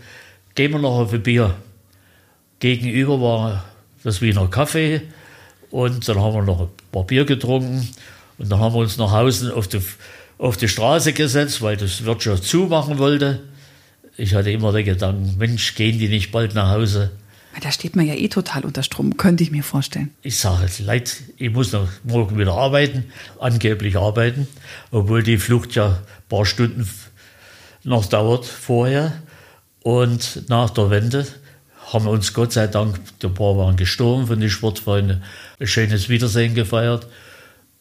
gehen 0.54 0.70
wir 0.70 0.78
noch 0.78 0.96
auf 0.96 1.12
ein 1.12 1.24
Bier. 1.24 1.56
Gegenüber 2.60 3.20
war 3.20 3.64
das 4.04 4.22
Wiener 4.22 4.46
Kaffee 4.46 5.02
und 5.72 6.08
dann 6.08 6.20
haben 6.20 6.34
wir 6.34 6.42
noch 6.42 6.60
ein 6.60 6.68
paar 6.92 7.04
Bier 7.04 7.24
getrunken 7.24 7.88
und 8.38 8.48
dann 8.48 8.60
haben 8.60 8.76
wir 8.76 8.78
uns 8.78 8.96
nach 8.96 9.10
Hause 9.10 9.56
auf 9.56 9.66
die, 9.66 9.82
auf 10.38 10.56
die 10.56 10.68
Straße 10.68 11.14
gesetzt, 11.14 11.62
weil 11.62 11.76
das 11.76 12.04
Wirtschaft 12.04 12.44
zumachen 12.44 12.98
wollte 12.98 13.42
ich 14.16 14.34
hatte 14.34 14.50
immer 14.50 14.72
den 14.72 14.84
Gedanken, 14.84 15.36
Mensch, 15.38 15.74
gehen 15.74 15.98
die 15.98 16.08
nicht 16.08 16.32
bald 16.32 16.54
nach 16.54 16.70
Hause? 16.70 17.10
Da 17.62 17.72
steht 17.72 17.96
man 17.96 18.06
ja 18.06 18.14
eh 18.14 18.28
total 18.28 18.64
unter 18.66 18.82
Strom, 18.82 19.16
könnte 19.16 19.42
ich 19.42 19.50
mir 19.50 19.62
vorstellen. 19.62 20.10
Ich 20.22 20.38
sage, 20.38 20.66
leid, 20.84 21.16
ich 21.38 21.50
muss 21.50 21.72
noch 21.72 21.88
morgen 22.04 22.38
wieder 22.38 22.52
arbeiten, 22.52 23.04
angeblich 23.40 23.96
arbeiten, 23.96 24.46
obwohl 24.90 25.22
die 25.22 25.38
Flucht 25.38 25.74
ja 25.74 25.86
ein 25.88 26.28
paar 26.28 26.44
Stunden 26.44 26.88
noch 27.82 28.04
dauert 28.06 28.44
vorher. 28.44 29.22
Und 29.82 30.48
nach 30.48 30.70
der 30.70 30.90
Wende 30.90 31.26
haben 31.92 32.04
wir 32.04 32.10
uns 32.10 32.34
Gott 32.34 32.52
sei 32.52 32.66
Dank, 32.66 33.00
ein 33.22 33.34
paar 33.34 33.56
waren 33.56 33.76
gestorben 33.76 34.26
von 34.26 34.38
den 34.38 34.50
Sportfreunden, 34.50 35.22
ein 35.58 35.66
schönes 35.66 36.08
Wiedersehen 36.08 36.54
gefeiert. 36.54 37.06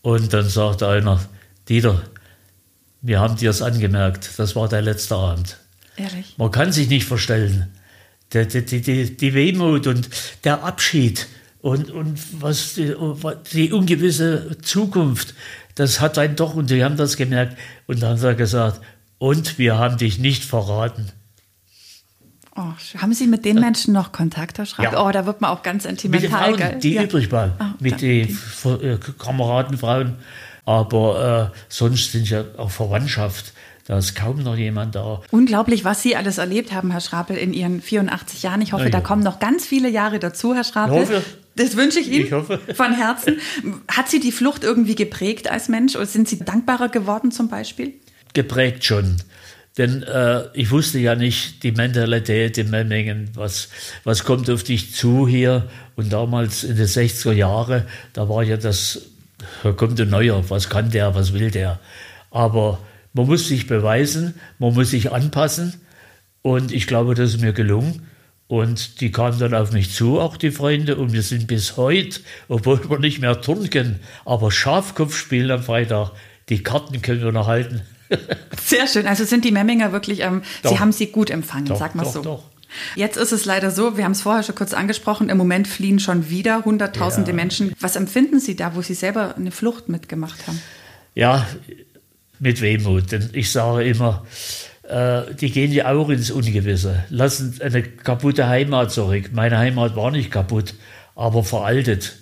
Und 0.01 0.31
dann 0.31 0.47
sagte 0.47 0.87
einer, 0.87 1.19
Dieter, 1.67 2.01
wir 3.01 3.19
haben 3.19 3.35
dir 3.35 3.49
es 3.49 3.61
angemerkt, 3.61 4.29
das 4.37 4.55
war 4.55 4.69
dein 4.69 4.85
letzter 4.85 5.17
Abend. 5.17 5.57
Ehrlich? 5.97 6.35
Man 6.37 6.51
kann 6.51 6.71
sich 6.71 6.89
nicht 6.89 7.05
verstellen. 7.05 7.71
Die, 8.33 8.47
die, 8.47 8.81
die, 8.81 9.17
die 9.17 9.33
Wehmut 9.33 9.87
und 9.87 10.09
der 10.43 10.63
Abschied 10.63 11.27
und, 11.61 11.89
und 11.89 12.19
was 12.41 12.75
die, 12.75 12.93
die, 13.53 13.71
ungewisse 13.71 14.57
Zukunft, 14.61 15.33
das 15.75 15.99
hat 15.99 16.17
einen 16.17 16.35
doch, 16.35 16.55
und 16.55 16.69
die 16.69 16.83
haben 16.83 16.97
das 16.97 17.17
gemerkt. 17.17 17.57
Und 17.87 18.03
dann 18.03 18.17
hat 18.17 18.23
er 18.23 18.35
gesagt, 18.35 18.81
und 19.17 19.57
wir 19.57 19.77
haben 19.77 19.97
dich 19.97 20.19
nicht 20.19 20.43
verraten. 20.43 21.11
Oh, 22.55 22.71
haben 22.97 23.13
Sie 23.13 23.27
mit 23.27 23.43
den 23.45 23.59
Menschen 23.59 23.93
noch 23.93 24.11
Kontakt, 24.11 24.57
Herr 24.59 24.65
Schreiber? 24.65 24.93
Ja. 24.93 25.05
Oh, 25.05 25.11
da 25.11 25.25
wird 25.25 25.41
man 25.41 25.49
auch 25.49 25.61
ganz 25.61 25.83
sentimental. 25.83 26.51
Mit 26.51 26.59
den 26.59 26.67
Frauen, 26.67 26.79
die 26.79 26.93
ja. 26.93 27.03
übrig 27.03 27.31
waren, 27.31 27.53
oh, 27.59 27.63
mit 27.79 28.01
den 28.01 28.37
äh, 28.63 28.97
Kameradenfrauen. 29.17 30.15
Aber 30.65 31.51
äh, 31.51 31.57
sonst 31.67 32.11
sind 32.11 32.29
ja 32.29 32.43
auch 32.57 32.71
Verwandtschaft. 32.71 33.53
Da 33.87 33.99
ist 33.99 34.15
kaum 34.15 34.41
noch 34.41 34.57
jemand 34.57 34.95
da. 34.95 35.21
Unglaublich, 35.29 35.85
was 35.85 36.01
Sie 36.01 36.15
alles 36.15 36.39
erlebt 36.39 36.73
haben, 36.73 36.89
Herr 36.89 37.01
Schrapel, 37.01 37.37
in 37.37 37.53
Ihren 37.53 37.81
84 37.81 38.41
Jahren. 38.41 38.61
Ich 38.61 38.73
hoffe, 38.73 38.85
ja, 38.85 38.89
da 38.89 38.99
kommen 38.99 39.21
noch 39.21 39.39
ganz 39.39 39.63
viele 39.63 39.89
Jahre 39.89 40.17
dazu, 40.17 40.55
Herr 40.55 40.63
Schrapel. 40.63 41.03
Ich 41.03 41.09
hoffe. 41.09 41.21
Das 41.55 41.77
wünsche 41.77 41.99
ich 41.99 42.11
Ihnen 42.11 42.25
ich 42.25 42.31
hoffe. 42.31 42.59
von 42.73 42.93
Herzen. 42.93 43.37
Hat 43.87 44.09
Sie 44.09 44.19
die 44.19 44.31
Flucht 44.31 44.63
irgendwie 44.63 44.95
geprägt 44.95 45.49
als 45.49 45.69
Mensch 45.69 45.95
oder 45.95 46.07
sind 46.07 46.27
Sie 46.27 46.39
dankbarer 46.39 46.89
geworden 46.89 47.31
zum 47.31 47.47
Beispiel? 47.47 47.93
Geprägt 48.33 48.83
schon. 48.83 49.17
Denn 49.77 50.03
äh, 50.03 50.45
ich 50.53 50.71
wusste 50.71 50.99
ja 50.99 51.15
nicht 51.15 51.63
die 51.63 51.71
Mentalität 51.71 52.57
in 52.57 52.71
Memmingen, 52.71 53.29
was, 53.35 53.69
was 54.03 54.23
kommt 54.23 54.49
auf 54.49 54.63
dich 54.63 54.95
zu 54.95 55.27
hier. 55.27 55.69
Und 55.95 56.11
damals 56.11 56.63
in 56.63 56.75
den 56.75 56.87
60er 56.87 57.33
Jahren, 57.33 57.83
da 58.13 58.27
war 58.27 58.41
ja 58.41 58.57
das, 58.57 59.01
da 59.63 59.73
kommt 59.73 59.99
ein 60.01 60.09
Neuer, 60.09 60.43
was 60.49 60.69
kann 60.69 60.89
der, 60.89 61.13
was 61.13 61.33
will 61.33 61.51
der. 61.51 61.79
Aber 62.31 62.79
man 63.15 63.27
muss 63.27 63.47
sich 63.47 63.65
beweisen, 63.65 64.35
man 64.59 64.73
muss 64.73 64.91
sich 64.91 65.11
anpassen. 65.11 65.73
Und 66.41 66.71
ich 66.71 66.85
glaube, 66.85 67.15
das 67.15 67.31
ist 67.31 67.41
mir 67.41 67.53
gelungen. 67.53 68.03
Und 68.47 69.01
die 69.01 69.11
kamen 69.11 69.39
dann 69.39 69.55
auf 69.55 69.71
mich 69.71 69.91
zu, 69.91 70.19
auch 70.19 70.37
die 70.37 70.51
Freunde. 70.51 70.97
Und 70.97 71.13
wir 71.13 71.23
sind 71.23 71.47
bis 71.47 71.77
heute, 71.77 72.19
obwohl 72.49 72.87
wir 72.89 72.99
nicht 72.99 73.19
mehr 73.19 73.41
turnen 73.41 73.69
können, 73.69 73.99
aber 74.25 74.51
Schafkopf 74.51 75.17
spielen 75.17 75.49
am 75.49 75.63
Freitag. 75.63 76.11
Die 76.49 76.61
Karten 76.61 77.01
können 77.01 77.23
wir 77.23 77.31
noch 77.31 77.47
halten. 77.47 77.81
Sehr 78.61 78.85
schön. 78.85 79.07
Also 79.07 79.23
sind 79.23 79.45
die 79.45 79.51
Memminger 79.51 79.93
wirklich, 79.93 80.19
ähm, 80.19 80.43
Sie 80.63 80.77
haben 80.77 80.91
sie 80.91 81.07
gut 81.07 81.31
empfangen, 81.31 81.65
doch, 81.65 81.79
sag 81.79 81.95
mal 81.95 82.05
so. 82.05 82.21
Doch. 82.21 82.43
Jetzt 82.95 83.15
ist 83.15 83.31
es 83.31 83.45
leider 83.45 83.71
so, 83.71 83.97
wir 83.97 84.03
haben 84.03 84.11
es 84.11 84.21
vorher 84.21 84.43
schon 84.43 84.55
kurz 84.55 84.73
angesprochen, 84.73 85.29
im 85.29 85.37
Moment 85.37 85.67
fliehen 85.67 85.99
schon 85.99 86.29
wieder 86.29 86.65
Hunderttausende 86.65 87.31
ja. 87.31 87.35
Menschen. 87.35 87.73
Was 87.79 87.95
empfinden 87.95 88.39
Sie 88.41 88.55
da, 88.55 88.75
wo 88.75 88.81
Sie 88.81 88.93
selber 88.93 89.35
eine 89.37 89.51
Flucht 89.51 89.87
mitgemacht 89.87 90.45
haben? 90.45 90.61
Ja, 91.15 91.47
mit 92.39 92.61
Wehmut. 92.61 93.11
Denn 93.11 93.29
ich 93.33 93.51
sage 93.51 93.83
immer, 93.83 94.25
äh, 94.87 95.33
die 95.39 95.51
gehen 95.51 95.71
ja 95.71 95.91
auch 95.93 96.09
ins 96.09 96.31
Ungewisse, 96.31 97.03
lassen 97.09 97.59
eine 97.61 97.83
kaputte 97.83 98.47
Heimat 98.47 98.91
zurück. 98.91 99.31
Meine 99.33 99.57
Heimat 99.57 99.95
war 99.95 100.11
nicht 100.11 100.31
kaputt, 100.31 100.73
aber 101.15 101.43
veraltet 101.43 102.17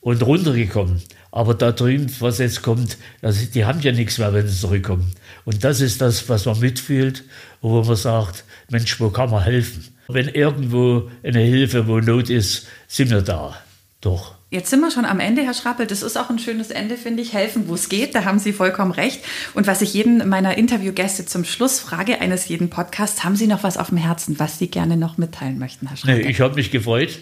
und 0.00 0.22
runtergekommen. 0.22 1.02
Aber 1.30 1.54
da 1.54 1.72
drüben, 1.72 2.12
was 2.20 2.38
jetzt 2.38 2.62
kommt, 2.62 2.98
also 3.22 3.46
die 3.46 3.64
haben 3.64 3.80
ja 3.80 3.92
nichts 3.92 4.18
mehr, 4.18 4.34
wenn 4.34 4.46
sie 4.46 4.60
zurückkommen. 4.60 5.12
Und 5.46 5.64
das 5.64 5.80
ist 5.80 6.02
das, 6.02 6.28
was 6.28 6.44
man 6.44 6.60
mitfühlt, 6.60 7.24
wo 7.62 7.82
man 7.82 7.96
sagt, 7.96 8.44
Mensch, 8.70 9.00
wo 9.00 9.08
kann 9.08 9.30
man 9.30 9.42
helfen? 9.42 9.88
Wenn 10.08 10.28
irgendwo 10.28 11.10
eine 11.22 11.40
Hilfe, 11.40 11.86
wo 11.86 12.00
Not 12.00 12.28
ist, 12.28 12.66
sind 12.86 13.10
wir 13.10 13.22
da. 13.22 13.56
Doch. 14.02 14.34
Jetzt 14.52 14.68
sind 14.68 14.80
wir 14.80 14.90
schon 14.90 15.06
am 15.06 15.18
Ende, 15.18 15.42
Herr 15.42 15.54
Schrappel. 15.54 15.86
Das 15.86 16.02
ist 16.02 16.18
auch 16.18 16.28
ein 16.28 16.38
schönes 16.38 16.70
Ende, 16.70 16.98
finde 16.98 17.22
ich. 17.22 17.32
Helfen, 17.32 17.68
wo 17.68 17.74
es 17.74 17.88
geht. 17.88 18.14
Da 18.14 18.26
haben 18.26 18.38
Sie 18.38 18.52
vollkommen 18.52 18.92
recht. 18.92 19.24
Und 19.54 19.66
was 19.66 19.80
ich 19.80 19.94
jeden 19.94 20.28
meiner 20.28 20.58
Interviewgäste 20.58 21.24
zum 21.24 21.46
Schluss 21.46 21.80
frage, 21.80 22.20
eines 22.20 22.48
jeden 22.48 22.68
Podcasts, 22.68 23.24
haben 23.24 23.34
Sie 23.34 23.46
noch 23.46 23.62
was 23.62 23.78
auf 23.78 23.88
dem 23.88 23.96
Herzen, 23.96 24.38
was 24.38 24.58
Sie 24.58 24.68
gerne 24.68 24.98
noch 24.98 25.16
mitteilen 25.16 25.58
möchten, 25.58 25.86
Herr 25.86 25.96
Schrappel? 25.96 26.18
Nee, 26.18 26.30
ich 26.30 26.42
habe 26.42 26.56
mich 26.56 26.70
gefreut, 26.70 27.20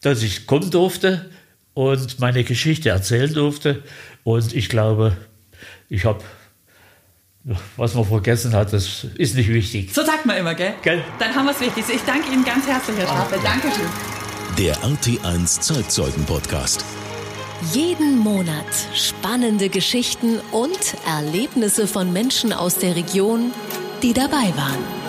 dass 0.00 0.24
ich 0.24 0.48
kommen 0.48 0.72
durfte 0.72 1.30
und 1.72 2.18
meine 2.18 2.42
Geschichte 2.42 2.88
erzählen 2.88 3.32
durfte. 3.32 3.84
Und 4.24 4.52
ich 4.52 4.68
glaube, 4.68 5.16
ich 5.88 6.04
habe 6.04 6.24
was 7.76 7.94
man 7.94 8.04
vergessen 8.04 8.52
hat, 8.54 8.72
das 8.72 9.06
ist 9.14 9.36
nicht 9.36 9.50
wichtig. 9.50 9.94
So 9.94 10.02
sagt 10.02 10.26
man 10.26 10.36
immer, 10.36 10.56
gell? 10.56 10.74
gell? 10.82 11.04
Dann 11.20 11.32
haben 11.32 11.44
wir 11.44 11.52
es 11.52 11.60
wichtig. 11.60 11.84
Ich 11.94 12.02
danke 12.02 12.32
Ihnen 12.32 12.44
ganz 12.44 12.66
herzlich, 12.66 12.98
Herr 12.98 13.06
Schrappel. 13.06 13.38
Dankeschön. 13.40 14.15
Der 14.58 14.74
RT1 14.76 15.60
Zeitzeugen 15.60 16.24
Podcast. 16.24 16.82
Jeden 17.74 18.18
Monat 18.18 18.64
spannende 18.94 19.68
Geschichten 19.68 20.40
und 20.50 20.96
Erlebnisse 21.06 21.86
von 21.86 22.10
Menschen 22.10 22.54
aus 22.54 22.78
der 22.78 22.96
Region, 22.96 23.52
die 24.02 24.14
dabei 24.14 24.54
waren. 24.56 25.05